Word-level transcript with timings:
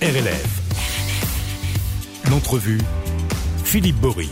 RLF. 0.00 0.60
L'entrevue, 2.30 2.78
Philippe 3.64 3.96
Bory. 3.96 4.28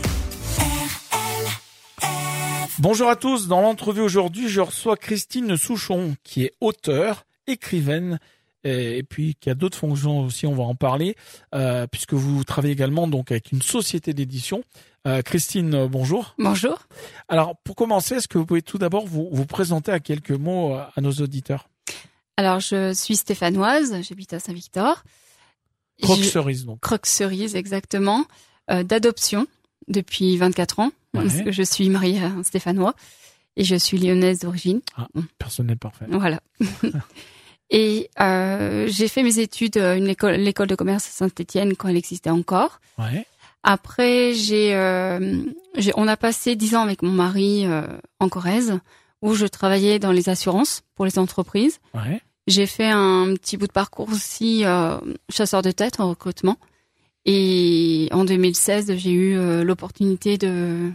Bonjour 2.79 3.09
à 3.09 3.17
tous, 3.17 3.49
dans 3.49 3.59
l'entrevue 3.59 3.99
aujourd'hui, 3.99 4.47
je 4.47 4.61
reçois 4.61 4.95
Christine 4.95 5.57
Souchon, 5.57 6.15
qui 6.23 6.43
est 6.43 6.53
auteure, 6.61 7.25
écrivaine, 7.47 8.17
et, 8.63 9.03
puis 9.03 9.35
qui 9.35 9.49
a 9.49 9.55
d'autres 9.55 9.77
fonctions 9.77 10.21
aussi, 10.21 10.47
on 10.47 10.55
va 10.55 10.63
en 10.63 10.75
parler, 10.75 11.17
euh, 11.53 11.85
puisque 11.85 12.13
vous 12.13 12.45
travaillez 12.45 12.73
également 12.73 13.09
donc 13.09 13.31
avec 13.31 13.51
une 13.51 13.61
société 13.61 14.13
d'édition. 14.13 14.63
Euh, 15.05 15.21
Christine, 15.21 15.75
euh, 15.75 15.87
bonjour. 15.89 16.33
Bonjour. 16.39 16.79
Alors, 17.27 17.57
pour 17.65 17.75
commencer, 17.75 18.15
est-ce 18.15 18.29
que 18.29 18.37
vous 18.37 18.45
pouvez 18.45 18.61
tout 18.61 18.77
d'abord 18.77 19.05
vous, 19.05 19.27
vous 19.33 19.45
présenter 19.45 19.91
à 19.91 19.99
quelques 19.99 20.31
mots 20.31 20.75
à 20.75 21.01
nos 21.01 21.11
auditeurs? 21.11 21.67
Alors, 22.37 22.61
je 22.61 22.93
suis 22.93 23.17
stéphanoise, 23.17 24.01
j'habite 24.01 24.31
à 24.31 24.39
Saint-Victor. 24.39 25.03
Croque-cerise, 26.01 26.65
donc. 26.65 26.79
Croque-cerise, 26.79 27.55
exactement. 27.55 28.25
D'adoption 28.69 29.47
depuis 29.87 30.35
24 30.35 30.79
ans, 30.79 30.91
parce 31.13 31.41
que 31.41 31.51
je 31.51 31.63
suis 31.63 31.89
mariée 31.89 32.21
à 32.21 32.27
un 32.27 32.43
Stéphanois 32.43 32.95
et 33.55 33.63
je 33.63 33.75
suis 33.75 33.97
lyonnaise 33.97 34.39
d'origine. 34.39 34.81
Ah, 34.95 35.07
personne 35.39 35.67
n'est 35.67 35.75
parfait. 35.75 36.05
Voilà. 36.09 36.41
Et 37.69 38.09
euh, 38.19 38.87
j'ai 38.89 39.07
fait 39.07 39.23
mes 39.23 39.39
études 39.39 39.77
à 39.77 39.97
école, 39.97 40.35
l'école 40.35 40.67
de 40.67 40.75
commerce 40.75 41.03
Saint-Étienne 41.03 41.75
quand 41.75 41.89
elle 41.89 41.97
existait 41.97 42.29
encore. 42.29 42.79
Ouais. 42.97 43.25
Après, 43.63 44.33
j'ai, 44.33 44.73
euh, 44.73 45.43
on 45.95 46.07
a 46.07 46.15
passé 46.15 46.55
dix 46.55 46.75
ans 46.75 46.83
avec 46.83 47.01
mon 47.01 47.11
mari 47.11 47.65
euh, 47.65 47.85
en 48.19 48.29
Corrèze, 48.29 48.79
où 49.21 49.33
je 49.33 49.45
travaillais 49.45 49.99
dans 49.99 50.13
les 50.13 50.29
assurances 50.29 50.83
pour 50.95 51.03
les 51.03 51.19
entreprises. 51.19 51.79
Ouais. 51.93 52.21
J'ai 52.47 52.65
fait 52.65 52.89
un 52.89 53.33
petit 53.33 53.57
bout 53.57 53.67
de 53.67 53.73
parcours 53.73 54.09
aussi 54.09 54.65
euh, 54.65 54.97
chasseur 55.29 55.61
de 55.61 55.71
tête 55.71 55.99
en 55.99 56.09
recrutement. 56.09 56.57
Et 57.25 58.07
en 58.11 58.23
2016, 58.23 58.95
j'ai 58.95 59.11
eu 59.11 59.37
euh, 59.37 59.65
l'opportunité 59.65 60.37
de, 60.37 60.89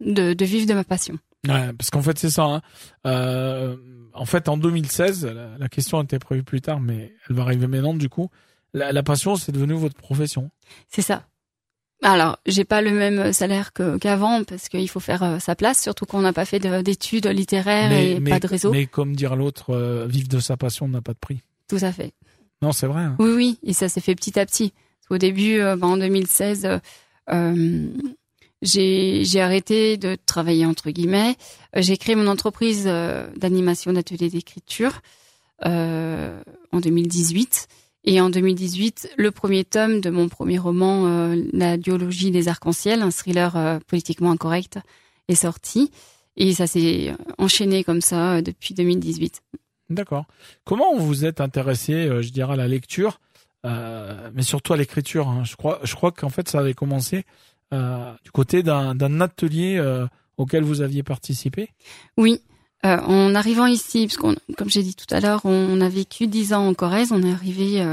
de, 0.00 0.34
de 0.34 0.44
vivre 0.44 0.66
de 0.66 0.74
ma 0.74 0.84
passion. 0.84 1.18
Ouais, 1.48 1.72
parce 1.72 1.88
qu'en 1.88 2.02
fait 2.02 2.18
c'est 2.18 2.30
ça. 2.30 2.44
Hein. 2.44 2.62
Euh, 3.06 3.76
en 4.12 4.26
fait, 4.26 4.48
en 4.48 4.58
2016, 4.58 5.24
la, 5.58 5.68
question 5.68 6.02
était 6.02 6.18
prévue 6.18 6.42
plus 6.42 6.60
tard, 6.60 6.80
mais 6.80 7.14
elle 7.28 7.36
va 7.36 7.42
arriver 7.42 7.68
maintenant. 7.68 7.94
Du 7.94 8.08
coup, 8.08 8.28
la, 8.74 8.92
la 8.92 9.02
passion, 9.02 9.36
c'est 9.36 9.52
devenu 9.52 9.74
votre 9.74 9.94
profession. 9.94 10.50
C'est 10.88 11.02
ça. 11.02 11.24
Alors, 12.02 12.38
j'ai 12.46 12.64
pas 12.64 12.80
le 12.80 12.92
même 12.92 13.32
salaire 13.32 13.72
qu'avant 13.72 14.44
parce 14.44 14.68
qu'il 14.68 14.88
faut 14.88 15.00
faire 15.00 15.22
euh, 15.24 15.38
sa 15.40 15.56
place, 15.56 15.82
surtout 15.82 16.06
qu'on 16.06 16.20
n'a 16.20 16.32
pas 16.32 16.44
fait 16.44 16.60
d'études 16.60 17.26
littéraires 17.26 17.92
et 17.92 18.20
pas 18.20 18.38
de 18.38 18.46
réseau. 18.46 18.70
Mais 18.70 18.86
comme 18.86 19.16
dire 19.16 19.34
l'autre, 19.34 19.70
euh, 19.74 20.06
vivre 20.06 20.28
de 20.28 20.38
sa 20.38 20.56
passion 20.56 20.86
n'a 20.86 21.00
pas 21.00 21.12
de 21.12 21.18
prix. 21.18 21.40
Tout 21.68 21.78
à 21.82 21.92
fait. 21.92 22.12
Non, 22.62 22.72
c'est 22.72 22.86
vrai. 22.86 23.02
Hein. 23.02 23.16
Oui, 23.18 23.30
oui, 23.34 23.58
et 23.64 23.72
ça 23.72 23.88
s'est 23.88 24.00
fait 24.00 24.14
petit 24.14 24.38
à 24.38 24.46
petit. 24.46 24.72
Au 25.10 25.18
début, 25.18 25.58
euh, 25.58 25.76
ben, 25.76 25.88
en 25.88 25.96
2016, 25.96 26.68
euh, 27.30 27.88
j'ai 28.62 29.40
arrêté 29.40 29.96
de 29.96 30.16
travailler 30.24 30.66
entre 30.66 30.90
guillemets. 30.90 31.34
J'ai 31.74 31.96
créé 31.96 32.14
mon 32.14 32.28
entreprise 32.28 32.84
d'animation 32.84 33.92
d'ateliers 33.92 34.30
d'écriture 34.30 35.00
en 35.64 36.80
2018. 36.80 37.68
Et 38.04 38.20
en 38.20 38.30
2018, 38.30 39.14
le 39.16 39.30
premier 39.30 39.64
tome 39.64 40.00
de 40.00 40.10
mon 40.10 40.28
premier 40.28 40.58
roman, 40.58 41.06
euh, 41.06 41.36
La 41.52 41.76
biologie 41.76 42.30
des 42.30 42.48
arcs-en-ciel, 42.48 43.02
un 43.02 43.10
thriller 43.10 43.80
politiquement 43.86 44.30
incorrect, 44.30 44.78
est 45.28 45.34
sorti. 45.34 45.90
Et 46.36 46.54
ça 46.54 46.66
s'est 46.66 47.14
enchaîné 47.36 47.82
comme 47.82 48.00
ça 48.00 48.40
depuis 48.42 48.72
2018. 48.74 49.42
D'accord. 49.90 50.26
Comment 50.64 50.96
vous 50.96 51.24
êtes 51.24 51.40
intéressé, 51.40 52.08
je 52.22 52.30
dirais, 52.30 52.52
à 52.52 52.56
la 52.56 52.68
lecture, 52.68 53.20
mais 53.64 54.42
surtout 54.42 54.72
à 54.72 54.76
l'écriture 54.76 55.28
hein 55.28 55.42
Je 55.44 55.56
crois, 55.56 55.80
je 55.82 55.94
crois 55.96 56.12
qu'en 56.12 56.28
fait, 56.28 56.48
ça 56.48 56.60
avait 56.60 56.74
commencé 56.74 57.24
euh, 57.74 58.14
du 58.24 58.30
côté 58.30 58.62
d'un 58.62 59.20
atelier 59.20 59.76
euh, 59.76 60.06
auquel 60.38 60.64
vous 60.64 60.80
aviez 60.80 61.02
participé? 61.02 61.68
Oui. 62.16 62.40
Euh, 62.86 62.98
en 63.00 63.34
arrivant 63.34 63.66
ici, 63.66 64.06
parce 64.06 64.16
qu'on, 64.16 64.36
comme 64.56 64.70
j'ai 64.70 64.82
dit 64.82 64.94
tout 64.94 65.12
à 65.12 65.20
l'heure, 65.20 65.40
on, 65.44 65.80
a 65.80 65.88
vécu 65.88 66.26
dix 66.26 66.52
ans 66.52 66.68
en 66.68 66.74
Corrèze. 66.74 67.12
On 67.12 67.22
est 67.22 67.32
arrivé 67.32 67.84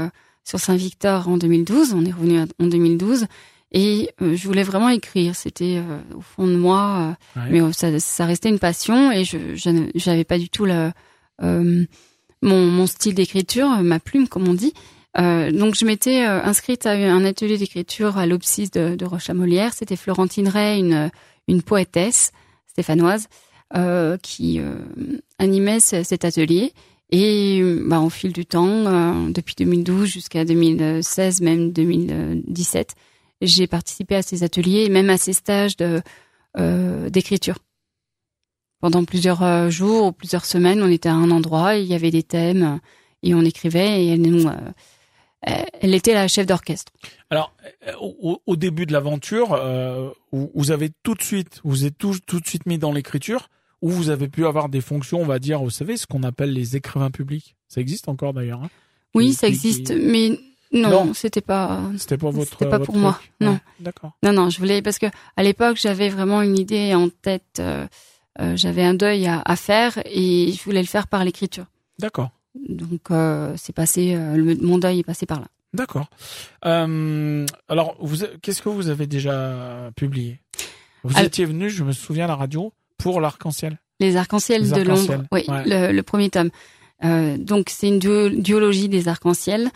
sur 0.44 0.60
Saint-Victor 0.60 1.28
en 1.28 1.36
2012. 1.36 1.94
On 1.94 2.04
est 2.04 2.12
revenu 2.12 2.40
en 2.40 2.66
2012. 2.66 3.26
Et 3.72 4.10
je 4.20 4.46
voulais 4.46 4.62
vraiment 4.62 4.88
écrire. 4.88 5.34
C'était 5.34 5.82
au 6.14 6.20
fond 6.20 6.46
de 6.46 6.56
moi, 6.56 7.16
mais 7.50 7.60
ça, 7.72 7.98
ça, 7.98 8.26
restait 8.26 8.48
une 8.48 8.60
passion. 8.60 9.10
Et 9.10 9.24
je 9.24 10.08
n'avais 10.08 10.24
pas 10.24 10.38
du 10.38 10.48
tout 10.48 10.66
le, 10.66 10.92
mon, 11.42 11.86
mon 12.42 12.86
style 12.86 13.14
d'écriture, 13.14 13.68
ma 13.82 13.98
plume, 13.98 14.28
comme 14.28 14.46
on 14.46 14.54
dit. 14.54 14.72
Euh, 15.18 15.50
donc 15.50 15.74
je 15.74 15.84
m'étais 15.86 16.26
euh, 16.26 16.42
inscrite 16.42 16.84
à 16.86 16.92
un 16.92 17.24
atelier 17.24 17.56
d'écriture 17.56 18.18
à 18.18 18.26
l'Obsis 18.26 18.70
de, 18.70 18.96
de 18.96 19.04
Roche-à-Molière. 19.04 19.72
C'était 19.72 19.96
Florentine 19.96 20.48
Ray, 20.48 20.80
une, 20.80 21.10
une 21.48 21.62
poétesse 21.62 22.32
stéphanoise, 22.66 23.28
euh, 23.74 24.16
qui 24.18 24.60
euh, 24.60 24.76
animait 25.38 25.80
cet 25.80 26.24
atelier. 26.24 26.72
Et 27.10 27.62
bah, 27.86 28.00
au 28.00 28.10
fil 28.10 28.32
du 28.32 28.46
temps, 28.46 29.30
depuis 29.30 29.54
2012 29.56 30.08
jusqu'à 30.08 30.44
2016, 30.44 31.40
même 31.40 31.70
2017, 31.70 32.94
j'ai 33.42 33.68
participé 33.68 34.16
à 34.16 34.22
ces 34.22 34.42
ateliers, 34.42 34.88
même 34.88 35.08
à 35.08 35.16
ces 35.16 35.32
stages 35.32 35.76
d'écriture. 36.56 37.58
Pendant 38.80 39.04
plusieurs 39.04 39.70
jours 39.70 40.06
ou 40.06 40.12
plusieurs 40.12 40.44
semaines, 40.44 40.82
on 40.82 40.90
était 40.90 41.08
à 41.08 41.14
un 41.14 41.30
endroit, 41.30 41.76
il 41.76 41.86
y 41.86 41.94
avait 41.94 42.10
des 42.10 42.24
thèmes 42.24 42.80
et 43.26 43.34
on 43.34 43.42
écrivait 43.42 44.06
et 44.06 44.12
euh, 44.14 44.48
elle 45.46 45.94
était 45.94 46.14
la 46.14 46.28
chef 46.28 46.46
d'orchestre. 46.46 46.92
Alors, 47.30 47.52
euh, 47.86 47.92
au, 48.46 48.56
début 48.56 48.86
de 48.86 48.92
l'aventure, 48.92 49.52
euh, 49.52 50.10
vous 50.32 50.70
avez 50.70 50.90
tout 51.02 51.14
de 51.14 51.22
suite, 51.22 51.60
vous 51.64 51.84
êtes 51.84 51.96
tout, 51.96 52.16
tout 52.26 52.40
de 52.40 52.46
suite 52.46 52.66
mis 52.66 52.78
dans 52.78 52.92
l'écriture, 52.92 53.48
ou 53.82 53.90
vous 53.90 54.10
avez 54.10 54.28
pu 54.28 54.46
avoir 54.46 54.68
des 54.68 54.80
fonctions, 54.80 55.20
on 55.20 55.26
va 55.26 55.38
dire, 55.38 55.62
vous 55.62 55.70
savez, 55.70 55.96
ce 55.96 56.06
qu'on 56.06 56.22
appelle 56.22 56.52
les 56.52 56.76
écrivains 56.76 57.10
publics. 57.10 57.56
Ça 57.68 57.80
existe 57.80 58.08
encore 58.08 58.32
d'ailleurs. 58.32 58.62
Hein? 58.62 58.70
Oui, 59.14 59.32
ça 59.32 59.48
existe, 59.48 59.92
mais 59.92 60.38
non, 60.72 61.14
c'était 61.14 61.40
pas. 61.40 61.80
C'était 61.96 62.18
pas 62.18 62.30
votre. 62.30 62.50
C'était 62.50 62.68
pas 62.68 62.80
pour 62.80 62.96
moi. 62.96 63.18
Non. 63.40 63.58
D'accord. 63.80 64.12
Non, 64.22 64.32
non, 64.32 64.50
je 64.50 64.58
voulais 64.58 64.82
parce 64.82 64.98
que 64.98 65.06
à 65.36 65.42
l'époque 65.42 65.78
j'avais 65.80 66.08
vraiment 66.08 66.42
une 66.42 66.58
idée 66.58 66.94
en 66.94 67.08
tête. 67.08 67.62
j'avais 68.54 68.84
un 68.84 68.94
deuil 68.94 69.26
à, 69.26 69.42
à, 69.44 69.56
faire 69.56 69.98
et 70.04 70.52
je 70.52 70.62
voulais 70.64 70.82
le 70.82 70.88
faire 70.88 71.06
par 71.06 71.24
l'écriture. 71.24 71.66
D'accord. 71.98 72.30
Donc 72.68 73.10
euh, 73.10 73.54
c'est 73.56 73.74
passé, 73.74 74.14
euh, 74.14 74.36
le, 74.36 74.56
mon 74.56 74.78
deuil 74.78 75.00
est 75.00 75.04
passé 75.04 75.26
par 75.26 75.40
là. 75.40 75.46
D'accord. 75.72 76.08
Euh, 76.64 77.44
alors, 77.68 77.96
qu'est-ce 78.40 78.62
que 78.62 78.68
vous 78.68 78.88
avez 78.88 79.06
déjà 79.06 79.90
publié? 79.94 80.40
Vous 81.04 81.18
étiez 81.20 81.44
venu, 81.44 81.68
je 81.68 81.84
me 81.84 81.92
souviens, 81.92 82.24
à 82.24 82.28
la 82.28 82.36
radio 82.36 82.72
pour 82.98 83.20
l'arc-en-ciel. 83.20 83.78
Les 84.00 84.16
arcs-en-ciel 84.16 84.70
de 84.70 84.82
l'ombre, 84.82 85.24
oui, 85.32 85.44
le, 85.48 85.92
le, 85.92 86.02
premier 86.02 86.30
tome. 86.30 86.50
Donc 87.02 87.68
c'est 87.70 87.88
une 87.88 87.98
duologie 87.98 88.88
des 88.88 89.08
arcs-en-ciel. 89.08 89.70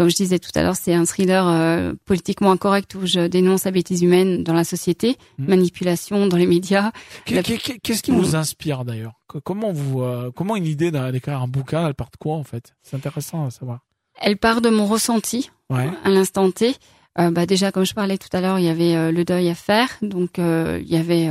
Comme 0.00 0.08
je 0.08 0.16
disais 0.16 0.38
tout 0.38 0.50
à 0.54 0.62
l'heure, 0.62 0.76
c'est 0.76 0.94
un 0.94 1.04
thriller 1.04 1.46
euh, 1.46 1.92
politiquement 2.06 2.52
incorrect 2.52 2.94
où 2.94 3.04
je 3.04 3.26
dénonce 3.26 3.64
la 3.64 3.70
bêtise 3.70 4.00
humaine 4.00 4.42
dans 4.42 4.54
la 4.54 4.64
société, 4.64 5.18
hmm. 5.36 5.44
manipulation 5.46 6.26
dans 6.26 6.38
les 6.38 6.46
médias. 6.46 6.90
Qu'est-ce 7.26 8.00
qui 8.00 8.10
vous 8.10 8.34
inspire 8.34 8.86
d'ailleurs 8.86 9.12
Comment 9.44 9.72
vous, 9.72 10.00
euh, 10.00 10.30
comment 10.34 10.56
une 10.56 10.64
idée 10.64 10.90
d'écrire 10.90 11.42
un 11.42 11.48
bouquin, 11.48 11.86
elle 11.86 11.92
part 11.92 12.08
de 12.10 12.16
quoi 12.16 12.36
en 12.36 12.44
fait? 12.44 12.72
C'est 12.82 12.96
intéressant 12.96 13.44
à 13.44 13.50
savoir. 13.50 13.80
Elle 14.18 14.38
part 14.38 14.62
de 14.62 14.70
mon 14.70 14.86
ressenti 14.86 15.50
à 15.68 16.08
l'instant 16.08 16.50
T. 16.50 16.76
Euh, 17.18 17.30
bah 17.30 17.44
déjà, 17.44 17.70
comme 17.70 17.84
je 17.84 17.92
parlais 17.92 18.16
tout 18.16 18.34
à 18.34 18.40
l'heure, 18.40 18.58
il 18.58 18.64
y 18.64 18.70
avait 18.70 19.12
le 19.12 19.24
deuil 19.26 19.50
à 19.50 19.54
faire, 19.54 19.90
donc 20.00 20.38
il 20.38 20.88
y 20.88 20.96
avait 20.96 21.28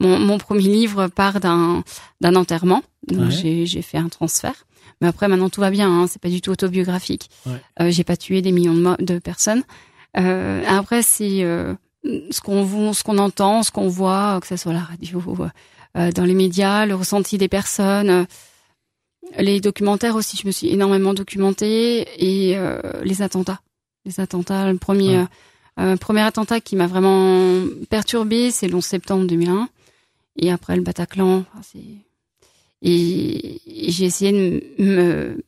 mon, 0.00 0.18
mon, 0.18 0.38
premier 0.38 0.66
livre 0.66 1.06
part 1.06 1.38
d'un 1.38 1.84
d'un 2.20 2.34
enterrement, 2.34 2.82
donc 3.06 3.30
j'ai 3.30 3.82
fait 3.82 3.98
un 3.98 4.08
transfert. 4.08 4.66
Mais 5.00 5.08
après, 5.08 5.28
maintenant, 5.28 5.50
tout 5.50 5.60
va 5.60 5.70
bien. 5.70 5.90
Hein, 5.90 6.06
c'est 6.06 6.20
pas 6.20 6.28
du 6.28 6.40
tout 6.40 6.50
autobiographique. 6.50 7.30
Ouais. 7.46 7.60
Euh, 7.80 7.90
j'ai 7.90 8.04
pas 8.04 8.16
tué 8.16 8.42
des 8.42 8.52
millions 8.52 8.74
de, 8.74 9.04
de 9.04 9.18
personnes. 9.18 9.62
Euh, 10.16 10.62
après, 10.66 11.02
c'est 11.02 11.42
euh, 11.42 11.74
ce 12.30 12.40
qu'on 12.40 12.92
ce 12.92 13.02
qu'on 13.02 13.18
entend, 13.18 13.62
ce 13.62 13.70
qu'on 13.70 13.88
voit, 13.88 14.38
que 14.40 14.46
ce 14.46 14.56
soit 14.56 14.72
à 14.72 14.74
la 14.74 14.80
radio, 14.82 15.22
euh, 15.96 16.12
dans 16.12 16.24
les 16.24 16.34
médias, 16.34 16.86
le 16.86 16.94
ressenti 16.94 17.38
des 17.38 17.48
personnes. 17.48 18.26
les 19.38 19.60
documentaires 19.60 20.16
aussi, 20.16 20.36
je 20.40 20.46
me 20.46 20.52
suis 20.52 20.68
énormément 20.68 21.14
documentée 21.14 22.06
et 22.18 22.56
euh, 22.56 22.80
les 23.02 23.22
attentats. 23.22 23.60
Les 24.04 24.20
attentats, 24.20 24.70
le 24.70 24.78
premier, 24.78 25.24
ouais. 25.76 25.96
premier 25.96 26.22
attentat 26.22 26.60
qui 26.60 26.76
m'a 26.76 26.86
vraiment 26.86 27.64
perturbé, 27.90 28.50
c'est 28.50 28.68
le 28.68 28.76
11 28.76 28.84
septembre 28.84 29.26
2001. 29.26 29.68
Et 30.40 30.50
après 30.50 30.76
le 30.76 30.82
Bataclan, 30.82 31.44
c'est 31.62 31.84
et, 32.82 33.60
j'ai 33.88 34.04
essayé 34.04 34.32
de 34.32 34.82
me, 34.82 35.44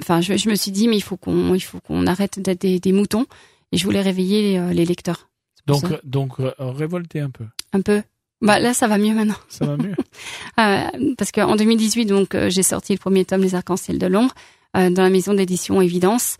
enfin, 0.00 0.20
je, 0.20 0.36
je, 0.36 0.48
me 0.48 0.54
suis 0.54 0.70
dit, 0.70 0.88
mais 0.88 0.96
il 0.96 1.02
faut 1.02 1.16
qu'on, 1.16 1.54
il 1.54 1.60
faut 1.60 1.80
qu'on 1.80 2.06
arrête 2.06 2.38
d'être 2.40 2.60
des, 2.60 2.80
des, 2.80 2.92
moutons. 2.92 3.26
Et 3.72 3.76
je 3.76 3.84
voulais 3.84 4.02
réveiller 4.02 4.42
les, 4.42 4.58
euh, 4.58 4.72
les 4.72 4.84
lecteurs. 4.84 5.28
Donc, 5.66 5.84
donc 6.04 6.40
euh, 6.40 6.52
révolter 6.58 7.20
un 7.20 7.30
peu. 7.30 7.44
Un 7.72 7.80
peu. 7.80 8.02
Bah 8.42 8.58
là, 8.58 8.74
ça 8.74 8.86
va 8.88 8.98
mieux 8.98 9.14
maintenant. 9.14 9.36
Ça 9.48 9.64
va 9.64 9.76
mieux. 9.76 9.94
euh, 10.60 11.14
parce 11.16 11.32
qu'en 11.32 11.56
2018, 11.56 12.04
donc, 12.06 12.34
euh, 12.34 12.50
j'ai 12.50 12.62
sorti 12.62 12.92
le 12.92 12.98
premier 12.98 13.24
tome 13.24 13.40
Les 13.40 13.54
Arcs-en-Ciel 13.54 13.98
de 13.98 14.06
l'ombre 14.06 14.34
dans 14.74 15.02
la 15.04 15.10
maison 15.10 15.34
d'édition 15.34 15.80
Évidence 15.80 16.36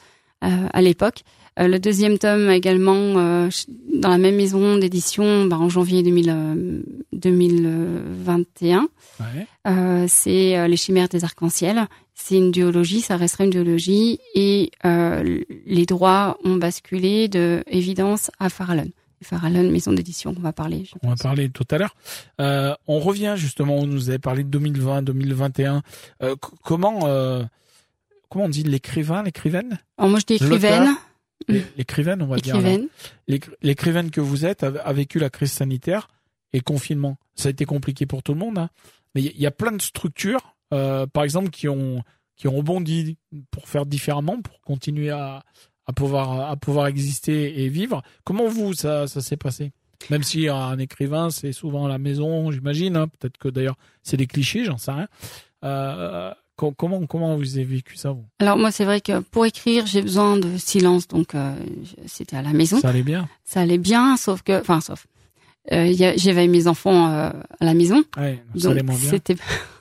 à 0.73 0.82
l'époque. 0.82 1.23
le 1.56 1.79
deuxième 1.79 2.19
tome 2.19 2.50
également 2.50 3.14
dans 3.14 4.08
la 4.08 4.19
même 4.19 4.37
maison 4.37 4.76
d'édition 4.76 5.46
bah, 5.46 5.58
en 5.58 5.69
janvier 5.69 6.02
2000, 6.02 6.82
2021. 7.12 8.88
Ouais. 9.20 10.06
c'est 10.08 10.69
Les 10.69 10.76
chimères 10.76 11.08
des 11.08 11.25
arcs-en-ciel. 11.25 11.87
C'est 12.14 12.37
une 12.37 12.50
duologie, 12.50 13.00
ça 13.00 13.17
resterait 13.17 13.44
une 13.44 13.50
duologie 13.50 14.20
et 14.35 14.70
les 14.85 15.87
droits 15.87 16.37
ont 16.44 16.56
basculé 16.56 17.29
de 17.29 17.62
Évidence 17.67 18.31
à 18.38 18.49
Farallon. 18.50 18.90
Farallon, 19.25 19.70
maison 19.70 19.93
d'édition, 19.93 20.35
on 20.37 20.40
va 20.40 20.52
parler. 20.52 20.85
On 21.02 21.08
va 21.08 21.17
parler 21.17 21.49
tout 21.49 21.67
à 21.70 21.79
l'heure. 21.79 21.97
Euh, 22.40 22.75
on 22.87 23.00
revient 23.00 23.35
justement, 23.37 23.76
on 23.76 23.87
nous 23.87 24.08
avait 24.11 24.19
parlé 24.19 24.44
de 24.44 24.49
2020, 24.50 25.02
2021. 25.02 25.82
Euh, 26.23 26.37
comment, 26.62 27.06
euh, 27.06 27.43
comment 28.34 28.46
on 28.46 28.48
dit 28.48 28.64
l'écrivain, 28.64 29.22
l'écrivaine? 29.22 29.78
Moi 29.96 30.19
je 30.19 30.26
dis 30.26 30.34
écrivaine. 30.34 30.96
L'écrivaine, 31.76 32.20
on 32.20 32.26
va 32.26 32.38
dire. 32.38 32.56
L'écrivaine 33.62 34.10
que 34.10 34.20
vous 34.20 34.44
êtes 34.44 34.64
a, 34.64 34.92
vécu 34.92 35.20
la 35.20 35.31
crise 35.31 35.52
sanitaire 35.52 36.08
et 36.52 36.60
confinement. 36.60 37.16
Ça 37.36 37.48
a 37.48 37.50
été 37.50 37.64
compliqué 37.64 38.06
pour 38.06 38.25
tout 38.25 38.32
le 38.32 38.40
monde, 38.40 38.58
hein. 38.58 38.70
mais 39.14 39.22
il 39.22 39.40
y, 39.40 39.46
a 39.46 39.52
plein 39.52 39.70
de 39.70 39.81
structures, 39.81 40.56
par 40.70 41.22
exemple, 41.22 41.50
qui 41.50 41.69
ont 41.69 42.02
qui 42.36 42.48
ont 42.48 42.56
rebondi 42.56 43.16
pour 43.52 43.69
faire 43.69 43.86
différemment, 43.86 44.42
pour 44.42 44.60
continuer 44.62 45.10
à, 45.10 45.44
à 45.87 45.92
pouvoir 45.92 46.50
à 46.50 46.56
pouvoir 46.56 46.88
exister 46.88 47.62
et 47.62 47.69
vivre. 47.69 48.02
Comment 48.25 48.48
vous 48.48 48.75
ça 48.75 49.06
ça 49.06 49.20
s'est 49.20 49.37
passé? 49.37 49.70
Même 50.10 50.25
si 50.25 50.48
un 50.48 50.78
écrivain 50.78 51.30
c'est 51.30 51.52
souvent 51.52 51.87
à 51.87 51.88
la 51.88 51.98
maison, 51.98 52.50
j'imagine. 52.50 52.96
Hein. 52.96 53.06
Peut-être 53.06 53.38
que 53.38 53.48
d'ailleurs 53.48 53.76
c'est 54.02 54.16
des 54.16 54.26
clichés, 54.26 54.64
j'en 54.64 54.78
sais 54.78 54.90
rien. 54.90 55.08
Euh, 55.64 56.32
comment 56.56 57.06
comment 57.06 57.36
vous 57.36 57.56
avez 57.56 57.64
vécu 57.64 57.96
ça 57.96 58.12
vous? 58.12 58.24
Alors 58.38 58.56
moi 58.56 58.70
c'est 58.70 58.84
vrai 58.84 59.00
que 59.00 59.20
pour 59.20 59.46
écrire 59.46 59.86
j'ai 59.86 60.02
besoin 60.02 60.36
de 60.36 60.56
silence 60.56 61.08
donc 61.08 61.34
euh, 61.34 61.54
c'était 62.06 62.36
à 62.36 62.42
la 62.42 62.52
maison. 62.52 62.78
Ça 62.80 62.88
allait 62.90 63.02
bien? 63.02 63.28
Ça 63.44 63.60
allait 63.60 63.78
bien, 63.78 64.16
sauf 64.16 64.42
que 64.42 64.60
enfin 64.60 64.80
sauf. 64.80 65.06
Euh, 65.72 65.94
j'avais 66.16 66.46
mes 66.46 66.66
enfants 66.66 67.10
euh, 67.10 67.30
à 67.60 67.64
la 67.64 67.72
maison, 67.72 68.04
ouais, 68.18 68.42
donc 68.54 68.76
c'était 68.98 69.36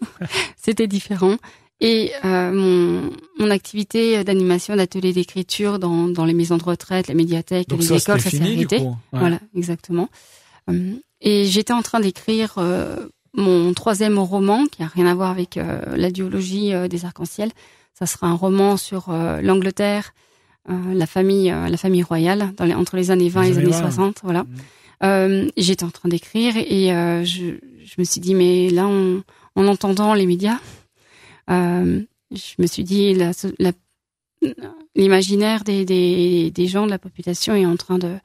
c'était 0.56 0.88
différent. 0.88 1.36
Et 1.82 2.12
euh, 2.24 2.54
mon, 2.54 3.10
mon 3.38 3.50
activité 3.52 4.24
d'animation, 4.24 4.78
d'atelier 4.78 5.12
d'écriture 5.12 5.80
dans, 5.80 6.08
dans 6.08 6.24
les 6.24 6.34
maisons 6.34 6.56
de 6.56 6.64
retraite, 6.64 7.10
les 7.10 7.14
médiathèques, 7.14 7.70
les 7.70 7.86
écoles, 7.92 8.22
ça 8.22 8.30
s'est 8.30 8.42
arrêté. 8.42 8.82
Voilà, 9.12 9.40
exactement. 9.54 10.08
Euh, 10.70 10.94
et 11.20 11.44
j'étais 11.44 11.74
en 11.74 11.82
train 11.82 12.00
d'écrire 12.00 12.56
mon 13.34 13.74
troisième 13.74 14.20
roman, 14.20 14.66
qui 14.66 14.84
a 14.84 14.88
rien 14.88 15.06
à 15.08 15.16
voir 15.16 15.32
avec 15.32 15.58
euh, 15.58 15.82
la 15.96 16.12
duologie 16.12 16.72
des 16.90 17.06
arcs-en-ciel. 17.06 17.52
Ça 17.94 18.06
sera 18.06 18.28
un 18.28 18.36
roman 18.36 18.76
sur 18.78 19.12
l'Angleterre, 19.44 20.16
la 20.68 21.06
famille, 21.06 21.50
la 21.50 21.78
famille 21.78 22.02
royale, 22.02 22.52
dans 22.58 22.66
les, 22.66 22.74
entre 22.74 22.96
les 22.96 23.12
années 23.12 23.30
20 23.30 23.44
et 23.44 23.50
les 23.50 23.58
années 23.60 23.72
60. 23.72 24.22
Voilà. 24.24 24.46
Mmh. 25.04 25.52
j'étais 25.58 25.84
en 25.84 25.92
train 25.92 26.10
d'écrire 26.10 26.58
et 26.58 26.88
je, 27.24 27.60
je 27.84 27.96
me 28.00 28.04
suis 28.04 28.20
dit, 28.20 28.34
mais 28.34 28.70
là, 28.70 28.88
en 28.88 29.68
entendant 29.68 30.14
les 30.14 30.26
médias, 30.26 30.60
euh, 31.50 32.02
je 32.32 32.54
me 32.60 32.68
suis 32.68 32.84
dit, 32.84 33.16
l'imaginaire 34.96 35.64
des, 35.64 35.86
des, 35.86 36.52
des, 36.52 36.68
gens 36.68 36.86
de 36.86 36.92
la 36.92 37.00
population 37.00 37.56
est 37.56 37.66
en 37.66 37.76
train 37.76 37.98
de, 37.98 38.16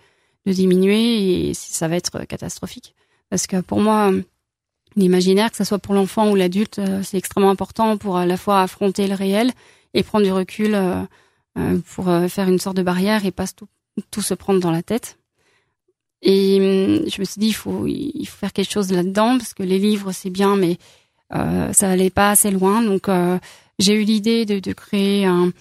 de 0.46 0.52
diminuer 0.52 1.48
et 1.48 1.54
ça 1.54 1.88
va 1.88 1.96
être 1.96 2.24
catastrophique. 2.24 2.94
Parce 3.30 3.46
que 3.46 3.60
pour 3.60 3.80
moi, 3.80 4.12
l'imaginaire, 4.96 5.50
que 5.50 5.56
ce 5.56 5.64
soit 5.64 5.78
pour 5.78 5.94
l'enfant 5.94 6.30
ou 6.30 6.34
l'adulte, 6.34 6.78
euh, 6.78 7.02
c'est 7.02 7.18
extrêmement 7.18 7.50
important 7.50 7.96
pour 7.96 8.16
à 8.16 8.26
la 8.26 8.36
fois 8.36 8.62
affronter 8.62 9.06
le 9.06 9.14
réel 9.14 9.52
et 9.94 10.02
prendre 10.02 10.24
du 10.24 10.32
recul 10.32 10.74
euh, 10.74 11.04
pour 11.94 12.06
faire 12.28 12.48
une 12.48 12.58
sorte 12.58 12.76
de 12.76 12.82
barrière 12.82 13.24
et 13.26 13.32
pas 13.32 13.46
tout, 13.46 13.68
tout 14.10 14.22
se 14.22 14.34
prendre 14.34 14.60
dans 14.60 14.70
la 14.70 14.82
tête. 14.82 15.18
Et 16.22 16.58
hum, 16.58 17.08
je 17.08 17.20
me 17.20 17.24
suis 17.24 17.40
dit, 17.40 17.48
il 17.48 17.54
faut, 17.54 17.86
il 17.86 18.26
faut 18.26 18.36
faire 18.36 18.52
quelque 18.52 18.72
chose 18.72 18.92
là-dedans 18.92 19.38
parce 19.38 19.54
que 19.54 19.62
les 19.62 19.78
livres, 19.78 20.12
c'est 20.12 20.30
bien, 20.30 20.56
mais 20.56 20.78
euh, 21.34 21.72
ça 21.72 21.90
allait 21.90 22.10
pas 22.10 22.30
assez 22.30 22.50
loin, 22.50 22.82
donc 22.82 23.08
euh, 23.08 23.38
j'ai 23.78 23.94
eu 23.94 24.04
l'idée 24.04 24.46
de, 24.46 24.60
de, 24.60 24.72
créer 24.72 25.26
un, 25.26 25.52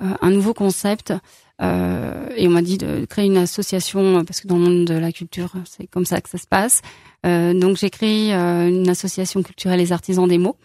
euh, 0.00 0.14
un 0.20 0.30
nouveau 0.30 0.54
concept. 0.54 1.12
Et 1.60 2.48
on 2.48 2.50
m'a 2.50 2.62
dit 2.62 2.78
de 2.78 3.04
créer 3.04 3.26
une 3.26 3.36
association 3.36 4.24
parce 4.24 4.40
que 4.40 4.48
dans 4.48 4.56
le 4.56 4.62
monde 4.62 4.84
de 4.86 4.94
la 4.94 5.12
culture, 5.12 5.52
c'est 5.64 5.86
comme 5.86 6.06
ça 6.06 6.20
que 6.20 6.30
ça 6.30 6.38
se 6.38 6.46
passe. 6.46 6.80
donc 7.24 7.76
j'ai 7.76 7.90
créé 7.90 8.32
une 8.32 8.88
association 8.88 9.42
culturelle 9.42 9.78
Les 9.78 9.92
Artisans 9.92 10.26
des 10.26 10.38
mots. 10.38 10.56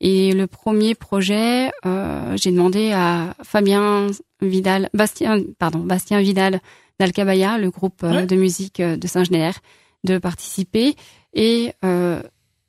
Et 0.00 0.32
le 0.32 0.46
premier 0.46 0.94
projet, 0.94 1.72
euh, 1.84 2.36
j'ai 2.36 2.52
demandé 2.52 2.92
à 2.92 3.34
Fabien 3.42 4.06
Vidal, 4.40 4.88
Bastien, 4.94 5.42
pardon, 5.58 5.80
Bastien 5.80 6.20
Vidal 6.20 6.60
d'Alcabaya, 7.00 7.58
le 7.58 7.70
groupe 7.70 8.04
de 8.04 8.36
musique 8.36 8.80
de 8.80 9.06
Saint-Genélaire, 9.06 9.58
de 10.04 10.18
participer. 10.18 10.94
Et 11.34 11.72
euh, 11.84 12.22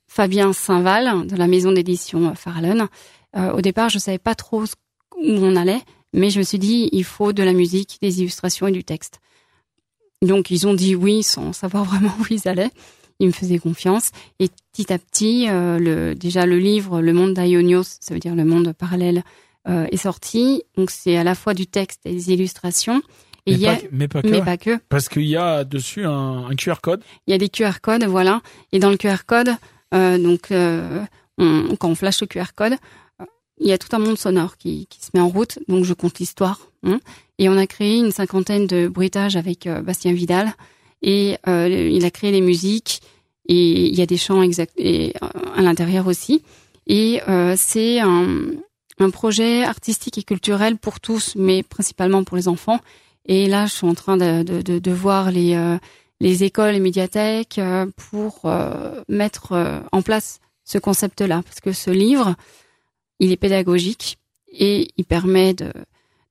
Fabien 0.07 0.53
Saint-Val 0.53 1.27
de 1.27 1.35
la 1.35 1.47
maison 1.47 1.71
d'édition 1.71 2.33
Farallon. 2.33 2.87
Euh, 3.35 3.51
au 3.51 3.61
départ, 3.61 3.89
je 3.89 3.99
savais 3.99 4.17
pas 4.17 4.35
trop 4.35 4.63
où 4.63 4.67
on 5.17 5.55
allait, 5.55 5.81
mais 6.13 6.29
je 6.29 6.39
me 6.39 6.43
suis 6.43 6.59
dit 6.59 6.89
il 6.91 7.03
faut 7.03 7.33
de 7.33 7.43
la 7.43 7.53
musique, 7.53 7.97
des 8.01 8.21
illustrations 8.21 8.67
et 8.67 8.71
du 8.71 8.83
texte. 8.83 9.19
Donc 10.21 10.51
ils 10.51 10.67
ont 10.67 10.73
dit 10.73 10.95
oui 10.95 11.23
sans 11.23 11.53
savoir 11.53 11.83
vraiment 11.85 12.13
où 12.19 12.25
ils 12.29 12.47
allaient. 12.47 12.71
Ils 13.19 13.27
me 13.27 13.33
faisaient 13.33 13.59
confiance 13.59 14.11
et 14.39 14.47
petit 14.71 14.93
à 14.93 14.97
petit, 14.97 15.49
euh, 15.49 15.77
le, 15.77 16.15
déjà 16.15 16.45
le 16.45 16.57
livre 16.57 17.01
Le 17.01 17.11
Monde 17.11 17.33
d'Aionios, 17.33 17.97
ça 17.99 18.13
veut 18.13 18.19
dire 18.19 18.33
le 18.33 18.45
monde 18.45 18.71
parallèle, 18.71 19.23
euh, 19.67 19.87
est 19.91 19.97
sorti. 19.97 20.63
Donc 20.77 20.89
c'est 20.89 21.17
à 21.17 21.25
la 21.25 21.35
fois 21.35 21.53
du 21.53 21.67
texte 21.67 21.99
et 22.05 22.13
des 22.13 22.31
illustrations. 22.31 23.01
Et 23.45 23.57
mais, 23.57 23.65
pas, 23.65 23.77
mais, 23.91 24.07
pas, 24.07 24.21
que. 24.21 24.27
mais 24.27 24.41
pas 24.41 24.57
que. 24.57 24.77
Parce 24.87 25.09
qu'il 25.09 25.25
y 25.25 25.35
a 25.35 25.63
dessus 25.65 26.05
un, 26.05 26.45
un 26.49 26.55
QR 26.55 26.75
code. 26.81 27.01
Il 27.27 27.31
y 27.31 27.33
a 27.33 27.37
des 27.37 27.49
QR 27.49 27.81
codes, 27.81 28.05
voilà. 28.05 28.41
Et 28.71 28.79
dans 28.79 28.89
le 28.89 28.97
QR 28.97 29.25
code, 29.25 29.49
euh, 29.93 30.17
donc, 30.17 30.51
on, 30.51 31.75
quand 31.75 31.89
on 31.89 31.95
flash 31.95 32.21
le 32.21 32.27
QR 32.27 32.53
code, 32.55 32.75
il 33.59 33.67
y 33.67 33.71
a 33.71 33.77
tout 33.77 33.93
un 33.95 33.99
monde 33.99 34.17
sonore 34.17 34.57
qui, 34.57 34.87
qui 34.87 34.99
se 35.01 35.09
met 35.13 35.19
en 35.19 35.29
route. 35.29 35.59
Donc, 35.67 35.85
je 35.85 35.93
compte 35.93 36.19
l'histoire. 36.19 36.59
Hein. 36.81 37.01
et 37.39 37.49
on 37.49 37.57
a 37.57 37.67
créé 37.67 37.97
une 37.97 38.11
cinquantaine 38.11 38.65
de 38.65 38.87
bruitages 38.87 39.35
avec 39.35 39.67
Bastien 39.67 40.13
Vidal. 40.13 40.53
Et 41.01 41.37
il 41.45 42.05
a 42.05 42.11
créé 42.11 42.31
les 42.31 42.41
musiques. 42.41 43.01
Et 43.47 43.87
il 43.87 43.95
y 43.95 44.01
a 44.01 44.05
des 44.05 44.17
chants 44.17 44.41
exact 44.41 44.73
et, 44.77 45.13
à 45.55 45.61
l'intérieur 45.61 46.07
aussi. 46.07 46.43
Et 46.87 47.19
c'est 47.57 47.99
un, 47.99 48.27
un 48.99 49.09
projet 49.09 49.63
artistique 49.63 50.17
et 50.17 50.23
culturel 50.23 50.77
pour 50.77 50.99
tous, 50.99 51.33
mais 51.35 51.63
principalement 51.63 52.23
pour 52.23 52.37
les 52.37 52.47
enfants. 52.47 52.79
Et 53.25 53.47
là, 53.47 53.65
je 53.65 53.73
suis 53.73 53.87
en 53.87 53.95
train 53.95 54.17
de, 54.17 54.43
de, 54.43 54.79
de, 54.79 54.91
voir 54.91 55.31
les, 55.31 55.77
les 56.19 56.43
écoles 56.43 56.75
et 56.75 56.79
médiathèques 56.79 57.59
euh, 57.59 57.85
pour 58.11 58.41
euh, 58.45 59.01
mettre 59.07 59.53
euh, 59.53 59.79
en 59.91 60.01
place 60.01 60.39
ce 60.63 60.77
concept-là. 60.77 61.41
Parce 61.43 61.59
que 61.59 61.71
ce 61.71 61.91
livre, 61.91 62.35
il 63.19 63.31
est 63.31 63.37
pédagogique 63.37 64.17
et 64.51 64.89
il 64.97 65.05
permet 65.05 65.53
de, 65.53 65.71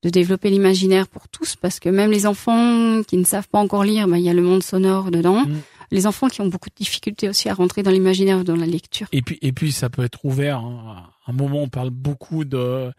de 0.03 0.11
développer 0.11 0.51
l'imaginaire 0.51 1.09
pour 1.09 1.29
tous, 1.29 1.57
parce 1.57 1.81
que 1.81 1.89
même 1.89 2.11
les 2.11 2.27
enfants 2.27 3.03
qui 3.03 3.17
ne 3.17 3.25
savent 3.25 3.49
pas 3.49 3.59
encore 3.59 3.85
lire, 3.85 4.09
bah, 4.09 4.19
il 4.19 4.25
y 4.25 4.31
a 4.31 4.35
le 4.35 4.43
monde 4.43 4.63
sonore 4.63 5.11
dedans. 5.11 5.45
Mm. 5.45 5.61
Les 5.91 6.07
enfants 6.07 6.29
qui 6.29 6.41
ont 6.43 6.49
beaucoup 6.49 6.69
de 6.69 6.75
difficultés 6.75 7.29
aussi 7.29 7.49
à 7.49 7.55
rentrer 7.55 7.83
dans 7.83 7.91
l'imaginaire, 7.91 8.45
dans 8.45 8.57
la 8.57 8.67
lecture. 8.67 9.09
Et 9.13 9.23
puis, 9.23 9.39
et 9.41 9.53
puis, 9.53 9.73
ça 9.73 9.89
peut 9.89 10.05
être 10.05 10.25
ouvert. 10.25 10.59
Hein. 10.59 11.05
À 11.27 11.31
un 11.31 11.35
moment, 11.35 11.63
on 11.63 11.69
parle 11.69 11.91
beaucoup 11.91 12.45
de 12.45 12.93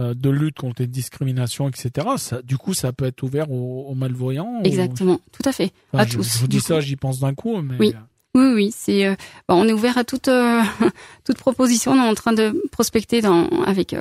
euh, 0.00 0.14
de 0.14 0.30
lutte 0.30 0.56
contre 0.56 0.80
les 0.80 0.88
discriminations, 0.88 1.68
etc. 1.68 2.06
Ça, 2.16 2.40
du 2.40 2.56
coup, 2.56 2.72
ça 2.72 2.92
peut 2.92 3.04
être 3.04 3.22
ouvert 3.22 3.50
aux, 3.50 3.94
malvoyants. 3.94 4.62
Exactement, 4.64 5.20
tout 5.30 5.46
à 5.46 5.52
fait, 5.52 5.72
à 5.92 6.06
tous. 6.06 6.36
Je 6.36 6.38
vous 6.38 6.48
dis 6.48 6.60
ça, 6.60 6.80
j'y 6.80 6.96
pense 6.96 7.20
d'un 7.20 7.34
coup, 7.34 7.60
mais 7.60 7.74
oui. 7.78 7.92
Oui, 8.34 8.52
oui, 8.54 8.74
c'est. 8.74 9.06
Euh, 9.06 9.14
on 9.48 9.66
est 9.66 9.72
ouvert 9.72 9.98
à 9.98 10.04
toute 10.04 10.28
euh, 10.28 10.62
toute 11.24 11.38
proposition. 11.38 11.92
On 11.92 11.96
est 11.96 12.08
en 12.08 12.14
train 12.14 12.32
de 12.32 12.62
prospecter 12.70 13.20
dans 13.20 13.48
avec 13.64 13.96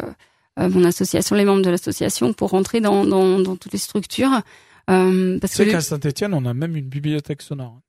mon 0.57 0.83
association, 0.83 1.38
les 1.38 1.45
membres 1.45 1.62
de 1.62 1.69
l'association, 1.69 2.33
pour 2.33 2.50
rentrer 2.50 2.81
dans, 2.81 3.05
dans, 3.05 3.39
dans 3.39 3.55
toutes 3.55 3.71
les 3.71 3.79
structures. 3.79 4.41
Euh, 4.89 5.39
parce 5.39 5.55
que 5.55 5.63
qu'à 5.63 5.81
Saint-Étienne, 5.81 6.33
on 6.33 6.45
a 6.45 6.53
même 6.53 6.75
une 6.75 6.88
bibliothèque 6.89 7.41
sonore. 7.41 7.79